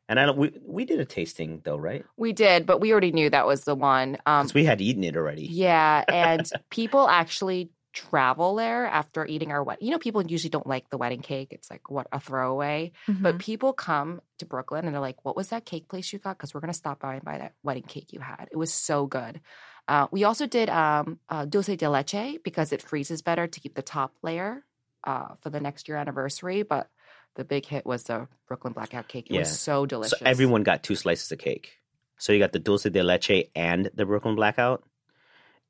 [0.09, 0.39] And I don't.
[0.39, 2.05] We we did a tasting though, right?
[2.17, 4.17] we did, but we already knew that was the one.
[4.25, 5.47] Um, Because we had eaten it already.
[5.47, 9.85] Yeah, and people actually travel there after eating our wedding.
[9.85, 11.49] You know, people usually don't like the wedding cake.
[11.51, 12.93] It's like what a throwaway.
[13.09, 13.23] Mm-hmm.
[13.23, 16.37] But people come to Brooklyn and they're like, "What was that cake place you got?"
[16.37, 18.47] Because we're gonna stop by and buy that wedding cake you had.
[18.53, 19.41] It was so good.
[19.89, 23.75] Uh, we also did um, uh, dulce de leche because it freezes better to keep
[23.75, 24.65] the top layer
[25.05, 26.63] uh, for the next year anniversary.
[26.63, 26.89] But
[27.37, 29.27] the big hit was the Brooklyn blackout cake.
[29.31, 29.41] It Yeah.
[29.41, 30.19] was so delicious.
[30.19, 31.79] So everyone got two slices of cake.
[32.19, 34.83] So you got the dulce de leche and the Brooklyn blackout.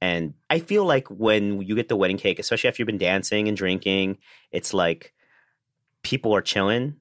[0.01, 3.49] And I feel like when you get the wedding cake, especially after you've been dancing
[3.49, 4.19] and drinking,
[4.53, 5.13] it's like
[6.03, 6.97] people are chilling.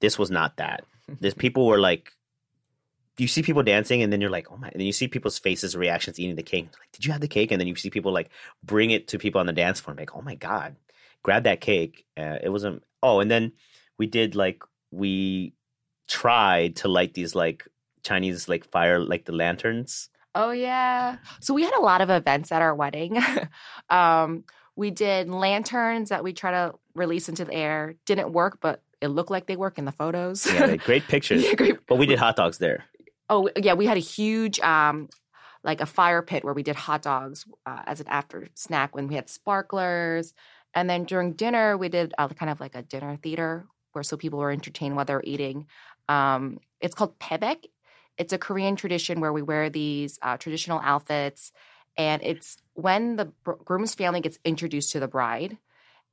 [0.00, 0.84] This was not that.
[1.20, 2.12] This people were like,
[3.18, 4.68] you see people dancing, and then you're like, oh my!
[4.68, 6.64] And then you see people's faces, reactions, eating the cake.
[6.64, 7.52] Like, did you have the cake?
[7.52, 8.30] And then you see people like
[8.62, 9.96] bring it to people on the dance floor.
[9.96, 10.76] like, oh my god,
[11.22, 12.06] grab that cake.
[12.16, 12.82] Uh, it wasn't.
[13.02, 13.52] Oh, and then
[13.98, 15.54] we did like we
[16.08, 17.66] tried to light these like
[18.02, 20.08] Chinese like fire like the lanterns.
[20.34, 21.18] Oh yeah.
[21.40, 23.18] So we had a lot of events at our wedding.
[23.90, 24.44] um,
[24.76, 27.94] we did lanterns that we try to release into the air.
[28.06, 30.46] Didn't work, but it looked like they work in the photos.
[30.46, 31.42] Yeah, great pictures.
[31.42, 31.86] Yeah, great.
[31.86, 32.84] But we did hot dogs there.
[33.28, 35.08] Oh yeah, we had a huge um
[35.64, 39.06] like a fire pit where we did hot dogs uh, as an after snack when
[39.06, 40.34] we had sparklers.
[40.74, 44.16] And then during dinner, we did uh, kind of like a dinner theater where so
[44.16, 45.66] people were entertained while they were eating.
[46.08, 47.66] Um, it's called pyebaek.
[48.18, 51.52] It's a Korean tradition where we wear these uh, traditional outfits,
[51.96, 53.32] and it's when the
[53.64, 55.58] groom's family gets introduced to the bride.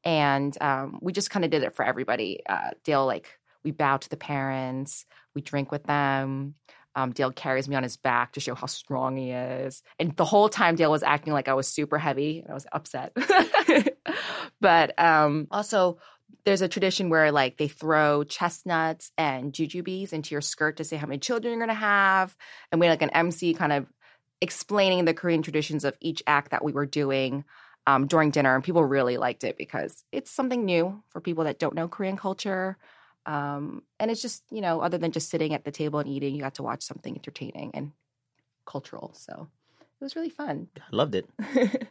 [0.03, 2.41] And um, we just kind of did it for everybody.
[2.47, 6.55] Uh, Dale, like, we bow to the parents, we drink with them.
[6.95, 9.83] Um, Dale carries me on his back to show how strong he is.
[9.99, 12.67] And the whole time, Dale was acting like I was super heavy and I was
[12.71, 13.15] upset.
[14.61, 15.99] but um, also,
[16.45, 20.97] there's a tradition where like they throw chestnuts and jujubes into your skirt to say
[20.97, 22.35] how many children you're going to have.
[22.71, 23.87] And we had like an MC kind of
[24.41, 27.43] explaining the Korean traditions of each act that we were doing
[27.87, 28.55] um, during dinner.
[28.55, 32.17] And people really liked it because it's something new for people that don't know Korean
[32.17, 32.77] culture.
[33.25, 36.33] Um, and it's just, you know, other than just sitting at the table and eating,
[36.35, 37.91] you got to watch something entertaining and
[38.65, 39.13] cultural.
[39.13, 39.47] So
[39.79, 40.67] it was really fun.
[40.77, 41.27] I loved it.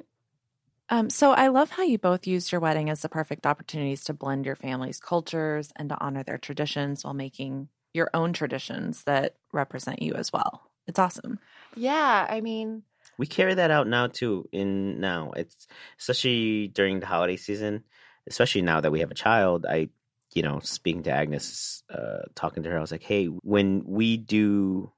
[0.90, 4.14] Um, so I love how you both used your wedding as the perfect opportunities to
[4.14, 9.34] blend your family's cultures and to honor their traditions while making your own traditions that
[9.52, 10.62] represent you as well.
[10.86, 11.38] It's awesome.
[11.76, 12.26] yeah.
[12.28, 12.84] I mean,
[13.18, 14.48] We carry that out now too.
[14.52, 15.66] In now, it's
[15.98, 17.84] especially during the holiday season,
[18.26, 19.66] especially now that we have a child.
[19.68, 19.90] I,
[20.34, 24.16] you know, speaking to Agnes, uh, talking to her, I was like, "Hey, when we
[24.16, 24.92] do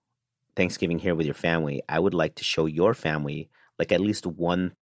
[0.56, 4.26] Thanksgiving here with your family, I would like to show your family like at least
[4.26, 4.72] one.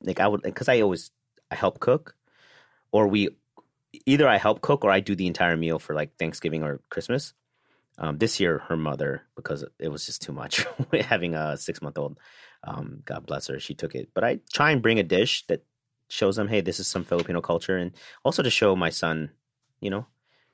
[0.00, 1.10] Like I would, because I always
[1.50, 2.14] I help cook,
[2.92, 3.30] or we
[4.06, 7.34] either I help cook or I do the entire meal for like Thanksgiving or Christmas.
[7.96, 10.64] Um, this year, her mother, because it was just too much
[11.00, 12.18] having a six month old,
[12.64, 14.08] um, God bless her, she took it.
[14.14, 15.64] But I try and bring a dish that
[16.08, 17.92] shows them, hey, this is some Filipino culture, and
[18.24, 19.30] also to show my son,
[19.84, 20.06] you know,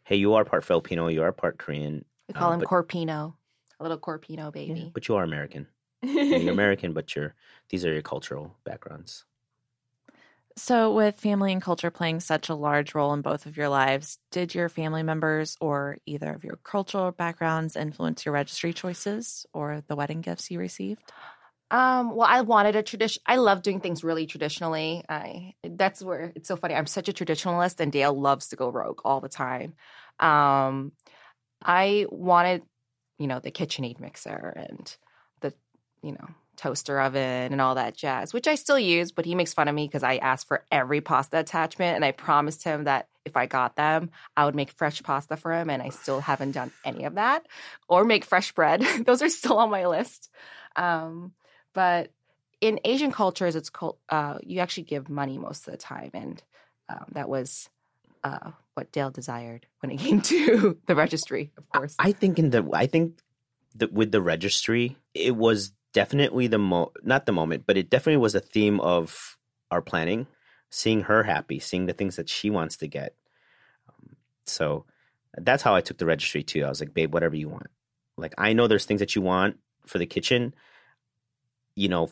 [0.03, 2.05] hey, you are part Filipino, you are part Korean.
[2.29, 3.35] We call um, him but- Corpino,
[3.79, 4.91] a little Corpino yeah, baby.
[4.93, 5.69] but you are American.
[6.03, 7.35] You're American, but you're
[7.69, 9.27] these are your cultural backgrounds.
[10.57, 14.19] So, with family and culture playing such a large role in both of your lives,
[14.31, 19.83] did your family members or either of your cultural backgrounds influence your registry choices or
[19.89, 21.13] the wedding gifts you received?
[21.71, 23.23] Um, well, I wanted a tradition.
[23.27, 25.05] I love doing things really traditionally.
[25.09, 26.75] I that's where it's so funny.
[26.75, 29.75] I'm such a traditionalist, and Dale loves to go rogue all the time.
[30.19, 30.93] Um,
[31.63, 32.63] I wanted,
[33.19, 34.97] you know, the KitchenAid mixer and
[35.41, 35.55] the,
[36.03, 39.13] you know, toaster oven and all that jazz, which I still use.
[39.13, 42.11] But he makes fun of me because I asked for every pasta attachment, and I
[42.11, 45.83] promised him that if I got them, I would make fresh pasta for him, and
[45.83, 47.47] I still haven't done any of that,
[47.89, 48.81] or make fresh bread.
[49.07, 50.31] Those are still on my list.
[50.75, 51.33] Um,
[51.73, 52.11] but
[52.61, 56.43] in Asian cultures, it's called uh, you actually give money most of the time, and
[56.89, 57.69] um, that was
[58.25, 61.95] uh, what Dale desired when it came to the registry, of course.
[61.99, 63.21] I think in the I think
[63.77, 68.19] that with the registry, it was definitely the mo not the moment, but it definitely
[68.19, 69.39] was a theme of
[69.71, 70.27] our planning,
[70.71, 73.15] seeing her happy, seeing the things that she wants to get.
[73.89, 74.85] Um, so
[75.37, 76.65] that's how I took the registry too.
[76.65, 77.69] I was like, babe, whatever you want.
[78.17, 80.55] Like I know there's things that you want for the kitchen.
[81.75, 82.11] You know,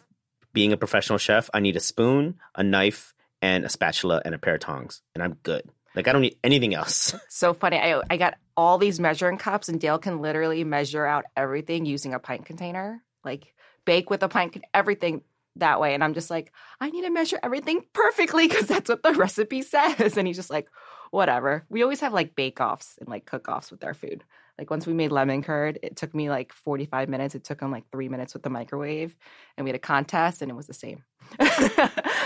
[0.53, 4.39] being a professional chef, I need a spoon, a knife, and a spatula and a
[4.39, 5.69] pair of tongs, and I'm good.
[5.95, 7.15] Like I don't need anything else.
[7.29, 7.79] so funny.
[7.79, 12.15] I I got all these measuring cups, and Dale can literally measure out everything using
[12.15, 15.23] a pint container, like bake with a pint, everything
[15.57, 15.95] that way.
[15.95, 19.63] And I'm just like, I need to measure everything perfectly because that's what the recipe
[19.63, 20.17] says.
[20.19, 20.69] And he's just like,
[21.11, 21.65] whatever.
[21.69, 24.25] We always have like bake offs and like cook offs with our food.
[24.59, 27.35] Like once we made lemon curd, it took me like 45 minutes.
[27.35, 29.17] It took him like three minutes with the microwave.
[29.57, 31.05] And we had a contest and it was the same.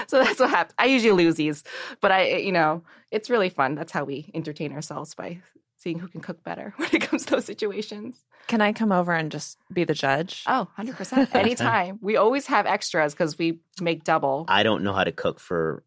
[0.07, 0.75] so that's what happens.
[0.79, 1.63] I usually lose these,
[2.01, 3.75] but I, you know, it's really fun.
[3.75, 5.43] That's how we entertain ourselves by
[5.77, 8.25] seeing who can cook better when it comes to those situations.
[8.47, 10.45] Can I come over and just be the judge?
[10.47, 11.35] Oh, 100%.
[11.35, 11.99] Anytime.
[12.01, 14.47] we always have extras because we make double.
[14.49, 15.83] I don't know how to cook for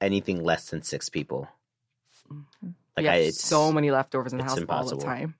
[0.00, 1.48] anything less than six people.
[2.32, 2.68] Mm-hmm.
[2.96, 5.34] Like we I, it's so many leftovers in the it's house all the time.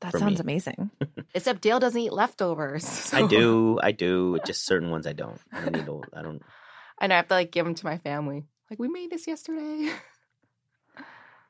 [0.00, 0.42] That for sounds me.
[0.42, 0.90] amazing.
[1.34, 3.10] Except Dale doesn't eat leftovers.
[3.14, 4.38] I do, I do.
[4.46, 5.40] Just certain ones I don't.
[5.52, 5.86] I don't need.
[5.86, 6.42] to- I don't.
[6.98, 8.46] And I have to like give them to my family.
[8.70, 9.92] Like, we made this yesterday.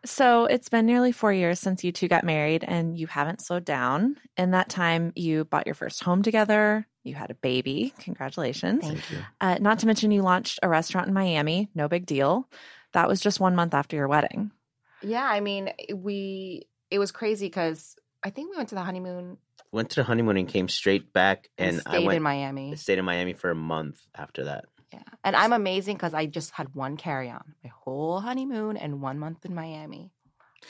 [0.05, 3.65] So it's been nearly four years since you two got married and you haven't slowed
[3.65, 4.17] down.
[4.37, 6.87] In that time, you bought your first home together.
[7.03, 7.93] You had a baby.
[8.01, 8.85] Congratulations.
[8.85, 9.19] Thank Thank you.
[9.41, 11.69] Uh, not to mention, you launched a restaurant in Miami.
[11.75, 12.49] No big deal.
[12.93, 14.53] That was just one month after your wedding.
[15.03, 19.39] Yeah, I mean, we, it was crazy because I think we went to the honeymoon
[19.71, 22.75] Went to the honeymoon and came straight back, and, stayed I went in Miami.
[22.77, 24.65] stayed in Miami for a month after that.
[24.93, 25.03] Yeah.
[25.23, 29.19] And I'm amazing because I just had one carry on my whole honeymoon and one
[29.19, 30.11] month in Miami.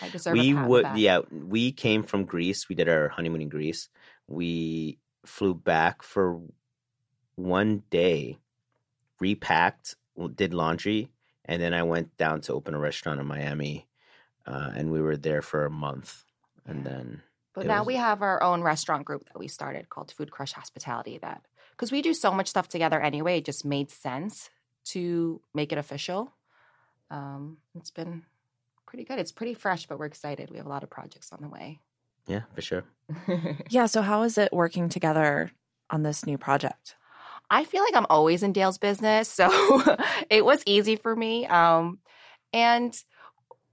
[0.03, 0.99] I deserve we a pat on would, back.
[0.99, 1.21] yeah.
[1.31, 2.69] We came from Greece.
[2.69, 3.89] We did our honeymoon in Greece.
[4.27, 6.41] We flew back for
[7.37, 8.39] one day,
[9.21, 9.95] repacked,
[10.35, 11.09] did laundry,
[11.45, 13.87] and then I went down to open a restaurant in Miami,
[14.47, 16.25] uh, and we were there for a month,
[16.67, 16.91] and Yeah.
[16.91, 17.23] then
[17.57, 20.31] But It now was- we have our own restaurant group that we started called Food
[20.31, 21.19] Crush Hospitality.
[21.19, 21.43] That
[21.73, 24.51] because we do so much stuff together anyway, it just made sense
[24.93, 26.33] to make it official.
[27.11, 28.23] Um, it's been
[28.87, 29.19] pretty good.
[29.19, 30.51] It's pretty fresh, but we're excited.
[30.51, 31.81] We have a lot of projects on the way.
[32.27, 32.85] yeah, for sure.
[33.71, 33.87] Yeah.
[33.87, 35.51] So, how is it working together
[35.91, 36.95] on this new project?
[37.49, 39.49] I feel like I'm always in Dale's business, so
[40.31, 41.47] it was easy for me.
[41.47, 42.01] Um,
[42.53, 42.93] and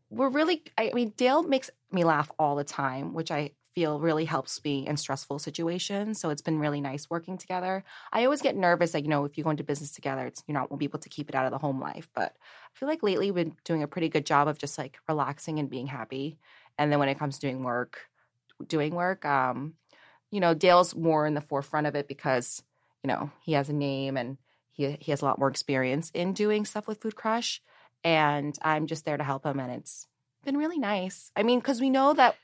[0.09, 4.25] we're really, I mean, Dale makes me laugh all the time, which I feel really
[4.25, 6.19] helps me in stressful situations.
[6.19, 7.83] So it's been really nice working together.
[8.11, 10.53] I always get nervous that, you know, if you go into business together, it's, you're
[10.53, 12.09] not won't be able to keep it out of the home life.
[12.13, 14.99] But I feel like lately we've been doing a pretty good job of just like
[15.07, 16.37] relaxing and being happy.
[16.77, 18.01] And then when it comes to doing work,
[18.67, 19.73] doing work, um,
[20.31, 22.63] you know, Dale's more in the forefront of it because
[23.03, 24.37] you know, he has a name and
[24.71, 27.61] he he has a lot more experience in doing stuff with Food Crush.
[28.03, 30.07] And I'm just there to help him, and it's
[30.43, 31.31] been really nice.
[31.37, 32.35] I mean, because we know that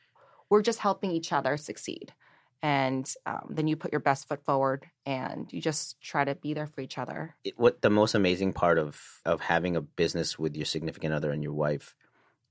[0.50, 2.14] we're just helping each other succeed,
[2.62, 6.54] and um, then you put your best foot forward, and you just try to be
[6.54, 7.36] there for each other.
[7.44, 11.32] it, what the most amazing part of of having a business with your significant other
[11.32, 11.96] and your wife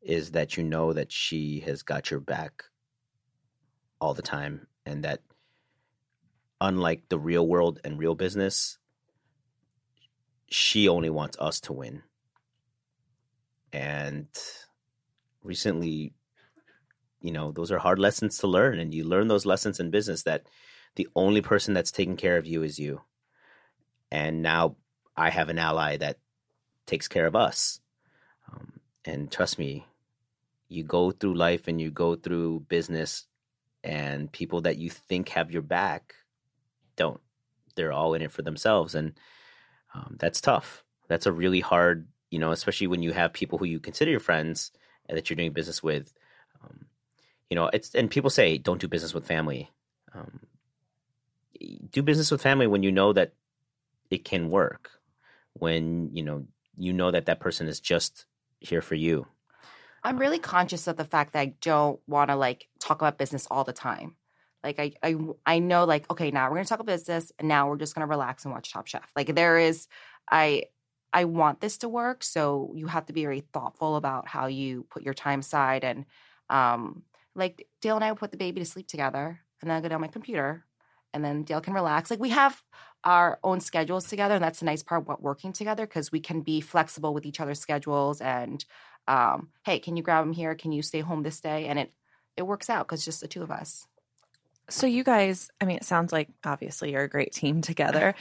[0.03, 2.65] is that you know that she has got your back
[4.01, 5.21] all the time and that
[6.61, 8.79] unlike the real world and real business,
[10.49, 12.03] she only wants us to win.
[13.73, 14.29] And
[15.43, 16.15] recently,
[17.21, 18.79] you know, those are hard lessons to learn.
[18.79, 20.47] And you learn those lessons in business that
[20.95, 23.03] the only person that's taking care of you is you.
[24.11, 24.77] And now
[25.17, 26.19] I have an ally that
[26.87, 27.81] takes care of us.
[28.51, 29.87] Um, and trust me,
[30.69, 33.27] you go through life and you go through business,
[33.85, 36.15] and people that you think have your back
[36.97, 37.21] don't.
[37.77, 38.95] They're all in it for themselves.
[38.95, 39.15] And
[39.95, 40.85] um, that's tough.
[41.07, 44.21] That's a really hard, you know, especially when you have people who you consider your
[44.21, 44.73] friends
[45.09, 46.13] and that you're doing business with.
[47.51, 49.71] Um, you know, it's and people say don't do business with family.
[50.15, 50.41] Um,
[51.91, 53.33] do business with family when you know that
[54.11, 54.91] it can work.
[55.55, 56.47] When you know
[56.77, 58.27] you know that that person is just
[58.61, 59.27] here for you.
[60.05, 63.49] I'm really conscious of the fact that I don't want to like talk about business
[63.51, 64.15] all the time.
[64.63, 67.69] Like I, I, I know like okay, now we're gonna talk about business, and now
[67.69, 69.11] we're just gonna relax and watch Top Chef.
[69.17, 69.89] Like there is,
[70.31, 70.65] I,
[71.13, 74.87] I want this to work, so you have to be very thoughtful about how you
[74.91, 75.85] put your time aside.
[75.85, 76.07] And
[76.51, 77.03] um,
[77.39, 79.89] like Dale and I would put the baby to sleep together, and then I go
[79.89, 80.65] down my computer,
[81.15, 82.11] and then Dale can relax.
[82.11, 82.63] Like we have
[83.05, 86.43] our own schedules together, and that's the nice part about working together because we can
[86.43, 88.21] be flexible with each other's schedules.
[88.21, 88.65] And
[89.07, 90.55] um, hey, can you grab him here?
[90.55, 91.67] Can you stay home this day?
[91.67, 91.93] And it
[92.37, 93.87] it works out because just the two of us.
[94.71, 98.15] So you guys, I mean, it sounds like obviously you're a great team together.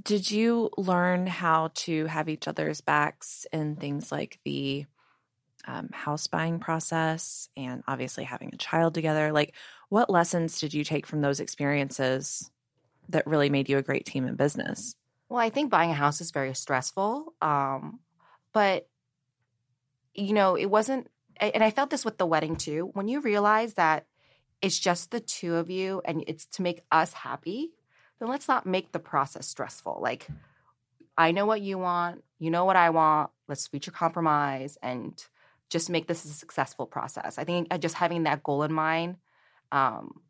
[0.00, 4.86] Did you learn how to have each other's backs in things like the
[5.66, 9.32] um, house buying process and obviously having a child together?
[9.32, 9.54] Like,
[9.88, 12.50] what lessons did you take from those experiences
[13.08, 14.94] that really made you a great team in business?
[15.28, 17.34] Well, I think buying a house is very stressful.
[17.40, 18.00] Um,
[18.52, 18.88] but,
[20.14, 21.08] you know, it wasn't,
[21.40, 22.90] and I felt this with the wedding too.
[22.94, 24.06] When you realize that
[24.60, 27.70] it's just the two of you and it's to make us happy,
[28.18, 29.98] then let's not make the process stressful.
[30.02, 30.26] Like,
[31.16, 35.22] I know what you want, you know what I want, let's reach a compromise and
[35.70, 37.38] just make this a successful process.
[37.38, 39.16] I think uh, just having that goal in mind
[39.72, 40.20] um,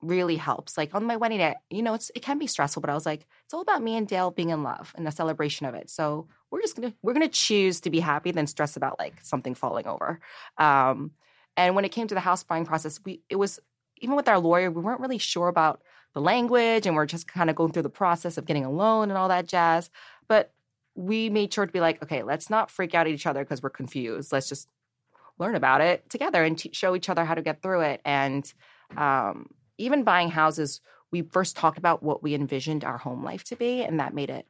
[0.00, 0.78] really helps.
[0.78, 3.04] Like on my wedding day, you know, it's it can be stressful, but I was
[3.04, 5.90] like, it's all about me and Dale being in love and the celebration of it.
[5.90, 9.54] So we're just gonna we're gonna choose to be happy than stress about like something
[9.54, 10.20] falling over.
[10.58, 11.10] Um,
[11.56, 13.58] and when it came to the house buying process, we it was
[13.98, 15.82] even with our lawyer, we weren't really sure about
[16.14, 19.10] the language and we're just kind of going through the process of getting a loan
[19.10, 19.90] and all that jazz.
[20.28, 20.52] But
[20.94, 23.62] we made sure to be like, okay, let's not freak out at each other because
[23.62, 24.32] we're confused.
[24.32, 24.68] Let's just
[25.38, 28.00] learn about it together and show each other how to get through it.
[28.04, 28.50] And
[28.96, 30.80] um, even buying houses,
[31.10, 34.30] we first talked about what we envisioned our home life to be, and that made
[34.30, 34.46] it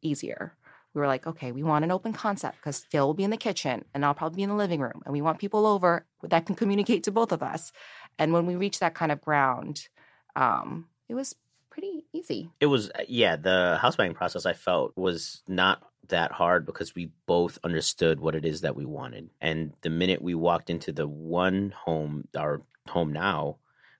[0.00, 0.54] easier.
[0.94, 3.36] We were like, okay, we want an open concept because Phil will be in the
[3.36, 6.46] kitchen and I'll probably be in the living room, and we want people over that
[6.46, 7.72] can communicate to both of us.
[8.18, 9.88] And when we reached that kind of ground,
[10.36, 11.34] um, it was
[11.70, 12.50] pretty easy.
[12.60, 16.94] It was, uh, yeah, the house buying process I felt was not that hard because
[16.94, 19.30] we both understood what it is that we wanted.
[19.40, 23.56] And the minute we walked into the one home, our home now,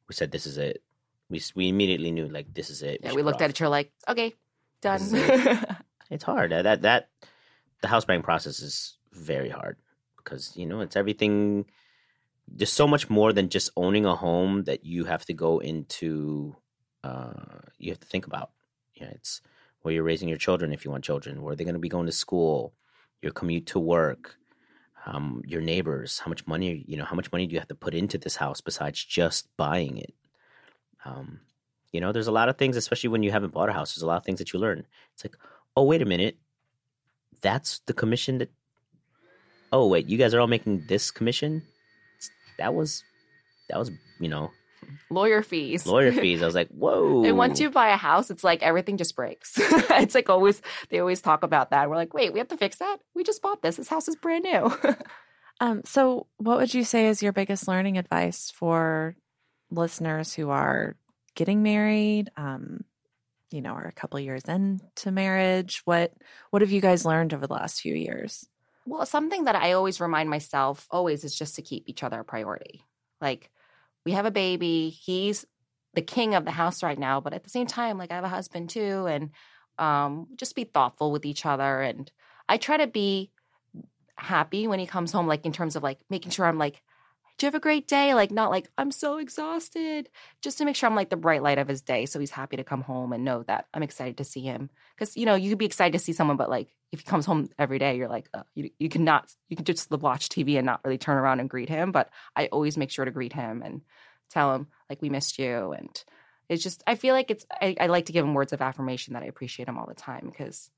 [0.08, 0.82] we said, "This is it."
[1.28, 3.00] We we immediately knew like this is it.
[3.02, 4.34] We yeah, we looked at each other like, "Okay,
[4.80, 5.00] done."
[6.10, 6.52] it's hard.
[6.52, 7.08] That that
[7.80, 9.78] the house buying process is very hard
[10.16, 11.66] because you know it's everything.
[12.48, 16.56] There's so much more than just owning a home that you have to go into.
[17.04, 18.50] Uh, you have to think about.
[18.94, 19.40] Yeah, it's
[19.82, 21.42] where you're raising your children if you want children.
[21.42, 22.72] Where they're going to be going to school,
[23.20, 24.36] your commute to work,
[25.06, 27.74] um, your neighbors, how much money you know, how much money do you have to
[27.74, 30.14] put into this house besides just buying it?
[31.04, 31.40] Um,
[31.92, 33.94] you know, there's a lot of things, especially when you haven't bought a house.
[33.94, 34.86] There's a lot of things that you learn.
[35.14, 35.36] It's like,
[35.76, 36.38] oh, wait a minute,
[37.40, 38.50] that's the commission that.
[39.74, 41.62] Oh wait, you guys are all making this commission.
[42.58, 43.02] That was,
[43.70, 44.50] that was you know
[45.10, 45.86] lawyer fees.
[45.86, 46.42] Lawyer fees.
[46.42, 47.24] I was like, whoa.
[47.24, 49.52] And once you buy a house, it's like everything just breaks.
[49.58, 50.60] it's like always,
[50.90, 51.88] they always talk about that.
[51.88, 52.98] We're like, wait, we have to fix that?
[53.14, 53.76] We just bought this.
[53.76, 54.72] This house is brand new.
[55.60, 59.16] um, so, what would you say is your biggest learning advice for
[59.70, 60.96] listeners who are
[61.34, 62.30] getting married?
[62.36, 62.84] Um,
[63.50, 65.82] you know, are a couple years into marriage.
[65.84, 66.12] What
[66.50, 68.46] what have you guys learned over the last few years?
[68.86, 72.24] Well, something that I always remind myself always is just to keep each other a
[72.24, 72.82] priority.
[73.20, 73.50] Like
[74.04, 74.90] we have a baby.
[74.90, 75.44] He's
[75.94, 78.24] the king of the house right now, but at the same time, like I have
[78.24, 79.30] a husband too, and
[79.78, 81.82] um, just be thoughtful with each other.
[81.82, 82.10] And
[82.48, 83.30] I try to be
[84.16, 86.82] happy when he comes home, like in terms of like making sure I'm like,
[87.42, 88.14] you have a great day?
[88.14, 90.08] Like, not like, I'm so exhausted,
[90.40, 92.06] just to make sure I'm like the bright light of his day.
[92.06, 94.70] So he's happy to come home and know that I'm excited to see him.
[94.98, 97.24] Cause, you know, you could be excited to see someone, but like, if he comes
[97.24, 100.66] home every day, you're like, uh, you, you cannot, you can just watch TV and
[100.66, 101.90] not really turn around and greet him.
[101.90, 103.80] But I always make sure to greet him and
[104.30, 105.72] tell him, like, we missed you.
[105.72, 106.04] And
[106.48, 109.14] it's just I feel like it's I, I like to give him words of affirmation
[109.14, 110.70] that I appreciate him all the time because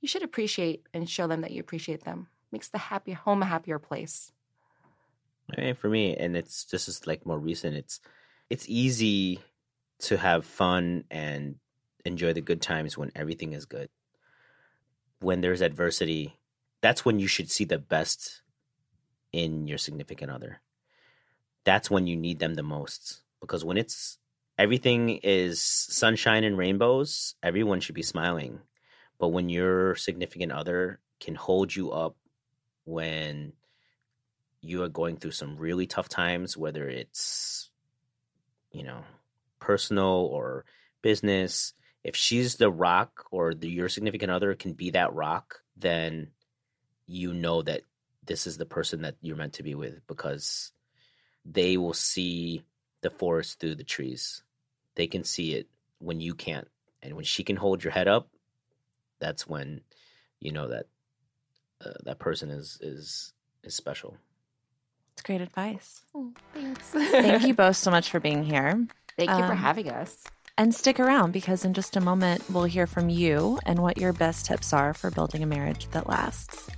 [0.00, 2.28] you should appreciate and show them that you appreciate them.
[2.50, 4.32] Makes the happy home a happier place.
[5.56, 7.76] I mean, for me, and it's this is like more recent.
[7.76, 8.00] It's
[8.50, 9.40] it's easy
[10.00, 11.56] to have fun and
[12.04, 13.88] enjoy the good times when everything is good.
[15.20, 16.38] When there's adversity,
[16.80, 18.42] that's when you should see the best
[19.32, 20.60] in your significant other.
[21.64, 24.18] That's when you need them the most because when it's
[24.58, 28.60] everything is sunshine and rainbows, everyone should be smiling.
[29.18, 32.16] But when your significant other can hold you up
[32.84, 33.52] when
[34.60, 37.70] you are going through some really tough times, whether it's,
[38.72, 39.02] you know,
[39.60, 40.64] personal or
[41.02, 46.28] business, if she's the rock or the, your significant other can be that rock, then
[47.06, 47.82] you know that
[48.24, 50.72] this is the person that you're meant to be with because
[51.44, 52.62] they will see
[53.00, 54.42] the forest through the trees.
[54.94, 56.68] They can see it when you can't.
[57.02, 58.28] And when she can hold your head up,
[59.20, 59.82] that's when
[60.40, 60.86] you know that
[61.84, 63.32] uh, that person is is
[63.62, 64.16] is special.
[65.18, 66.02] It's great advice.
[66.14, 66.90] Oh, thanks.
[66.90, 68.86] Thank you both so much for being here.
[69.16, 70.22] Thank you for Um, having us.
[70.56, 74.12] And stick around because in just a moment, we'll hear from you and what your
[74.12, 76.70] best tips are for building a marriage that lasts.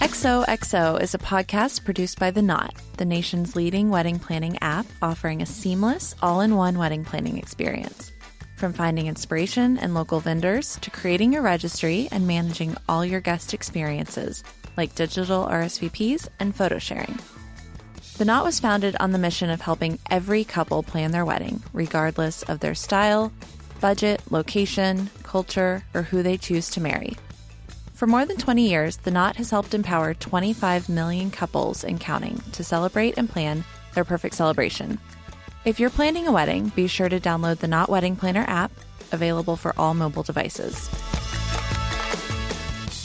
[0.00, 5.42] XOXO is a podcast produced by The Knot, the nation's leading wedding planning app offering
[5.42, 8.10] a seamless, all in one wedding planning experience.
[8.56, 13.52] From finding inspiration and local vendors to creating your registry and managing all your guest
[13.54, 14.42] experiences,
[14.80, 17.18] like digital RSVPs and photo sharing.
[18.16, 22.42] The Knot was founded on the mission of helping every couple plan their wedding, regardless
[22.44, 23.30] of their style,
[23.78, 27.18] budget, location, culture, or who they choose to marry.
[27.92, 32.40] For more than 20 years, The Knot has helped empower 25 million couples and counting
[32.52, 34.98] to celebrate and plan their perfect celebration.
[35.66, 38.72] If you're planning a wedding, be sure to download the Knot Wedding Planner app,
[39.12, 40.88] available for all mobile devices.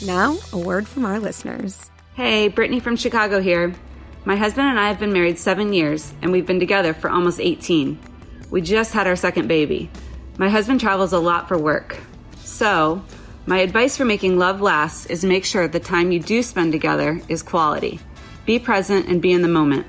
[0.04, 1.90] Now, a word from our listeners.
[2.14, 3.74] Hey, Brittany from Chicago here.
[4.26, 7.40] My husband and I have been married seven years, and we've been together for almost
[7.40, 7.98] 18.
[8.50, 9.88] We just had our second baby.
[10.36, 11.96] My husband travels a lot for work.
[12.44, 13.02] So,
[13.46, 17.18] my advice for making love last is make sure the time you do spend together
[17.28, 17.98] is quality.
[18.44, 19.86] Be present and be in the moment.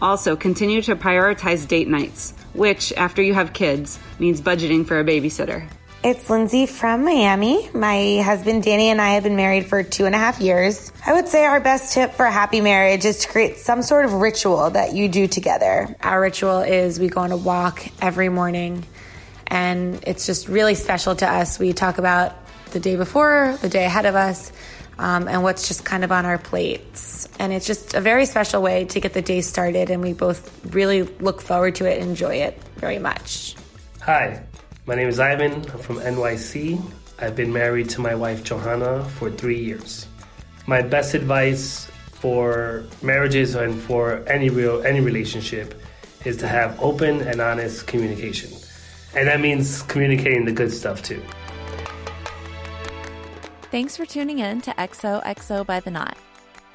[0.00, 5.04] Also, continue to prioritize date nights, which, after you have kids, means budgeting for a
[5.04, 5.68] babysitter.
[6.02, 7.68] It's Lindsay from Miami.
[7.74, 10.90] My husband Danny and I have been married for two and a half years.
[11.04, 14.06] I would say our best tip for a happy marriage is to create some sort
[14.06, 15.94] of ritual that you do together.
[16.00, 18.82] Our ritual is we go on a walk every morning,
[19.46, 21.58] and it's just really special to us.
[21.58, 22.32] We talk about
[22.70, 24.52] the day before, the day ahead of us,
[24.98, 27.28] um, and what's just kind of on our plates.
[27.38, 30.64] And it's just a very special way to get the day started, and we both
[30.74, 33.54] really look forward to it and enjoy it very much.
[34.00, 34.42] Hi,
[34.86, 35.52] my name is Ivan.
[35.52, 36.82] I'm from NYC.
[37.18, 40.06] I've been married to my wife Johanna for three years.
[40.66, 45.80] My best advice for marriages and for any real any relationship
[46.24, 48.50] is to have open and honest communication.
[49.14, 51.22] And that means communicating the good stuff too.
[53.70, 56.16] Thanks for tuning in to XOXO by the Knot.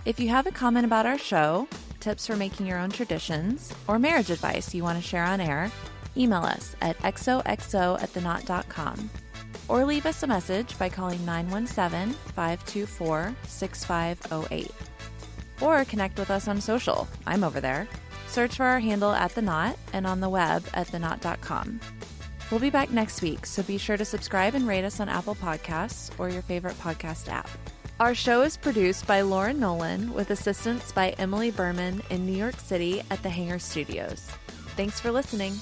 [0.06, 1.68] If you have a comment about our show,
[2.00, 5.72] tips for making your own traditions, or marriage advice you want to share on air,
[6.18, 9.10] email us at xoxo at theknot.com
[9.68, 14.72] or leave us a message by calling 917 524 6508.
[15.62, 17.08] Or connect with us on social.
[17.26, 17.88] I'm over there.
[18.28, 21.80] Search for our handle at The Knot and on the web at theknot.com.
[22.52, 25.36] We'll be back next week, so be sure to subscribe and rate us on Apple
[25.36, 27.50] Podcasts or your favorite podcast app.
[28.00, 32.60] Our show is produced by Lauren Nolan with assistance by Emily Berman in New York
[32.60, 34.28] City at the Hanger Studios.
[34.76, 35.56] Thanks for listening.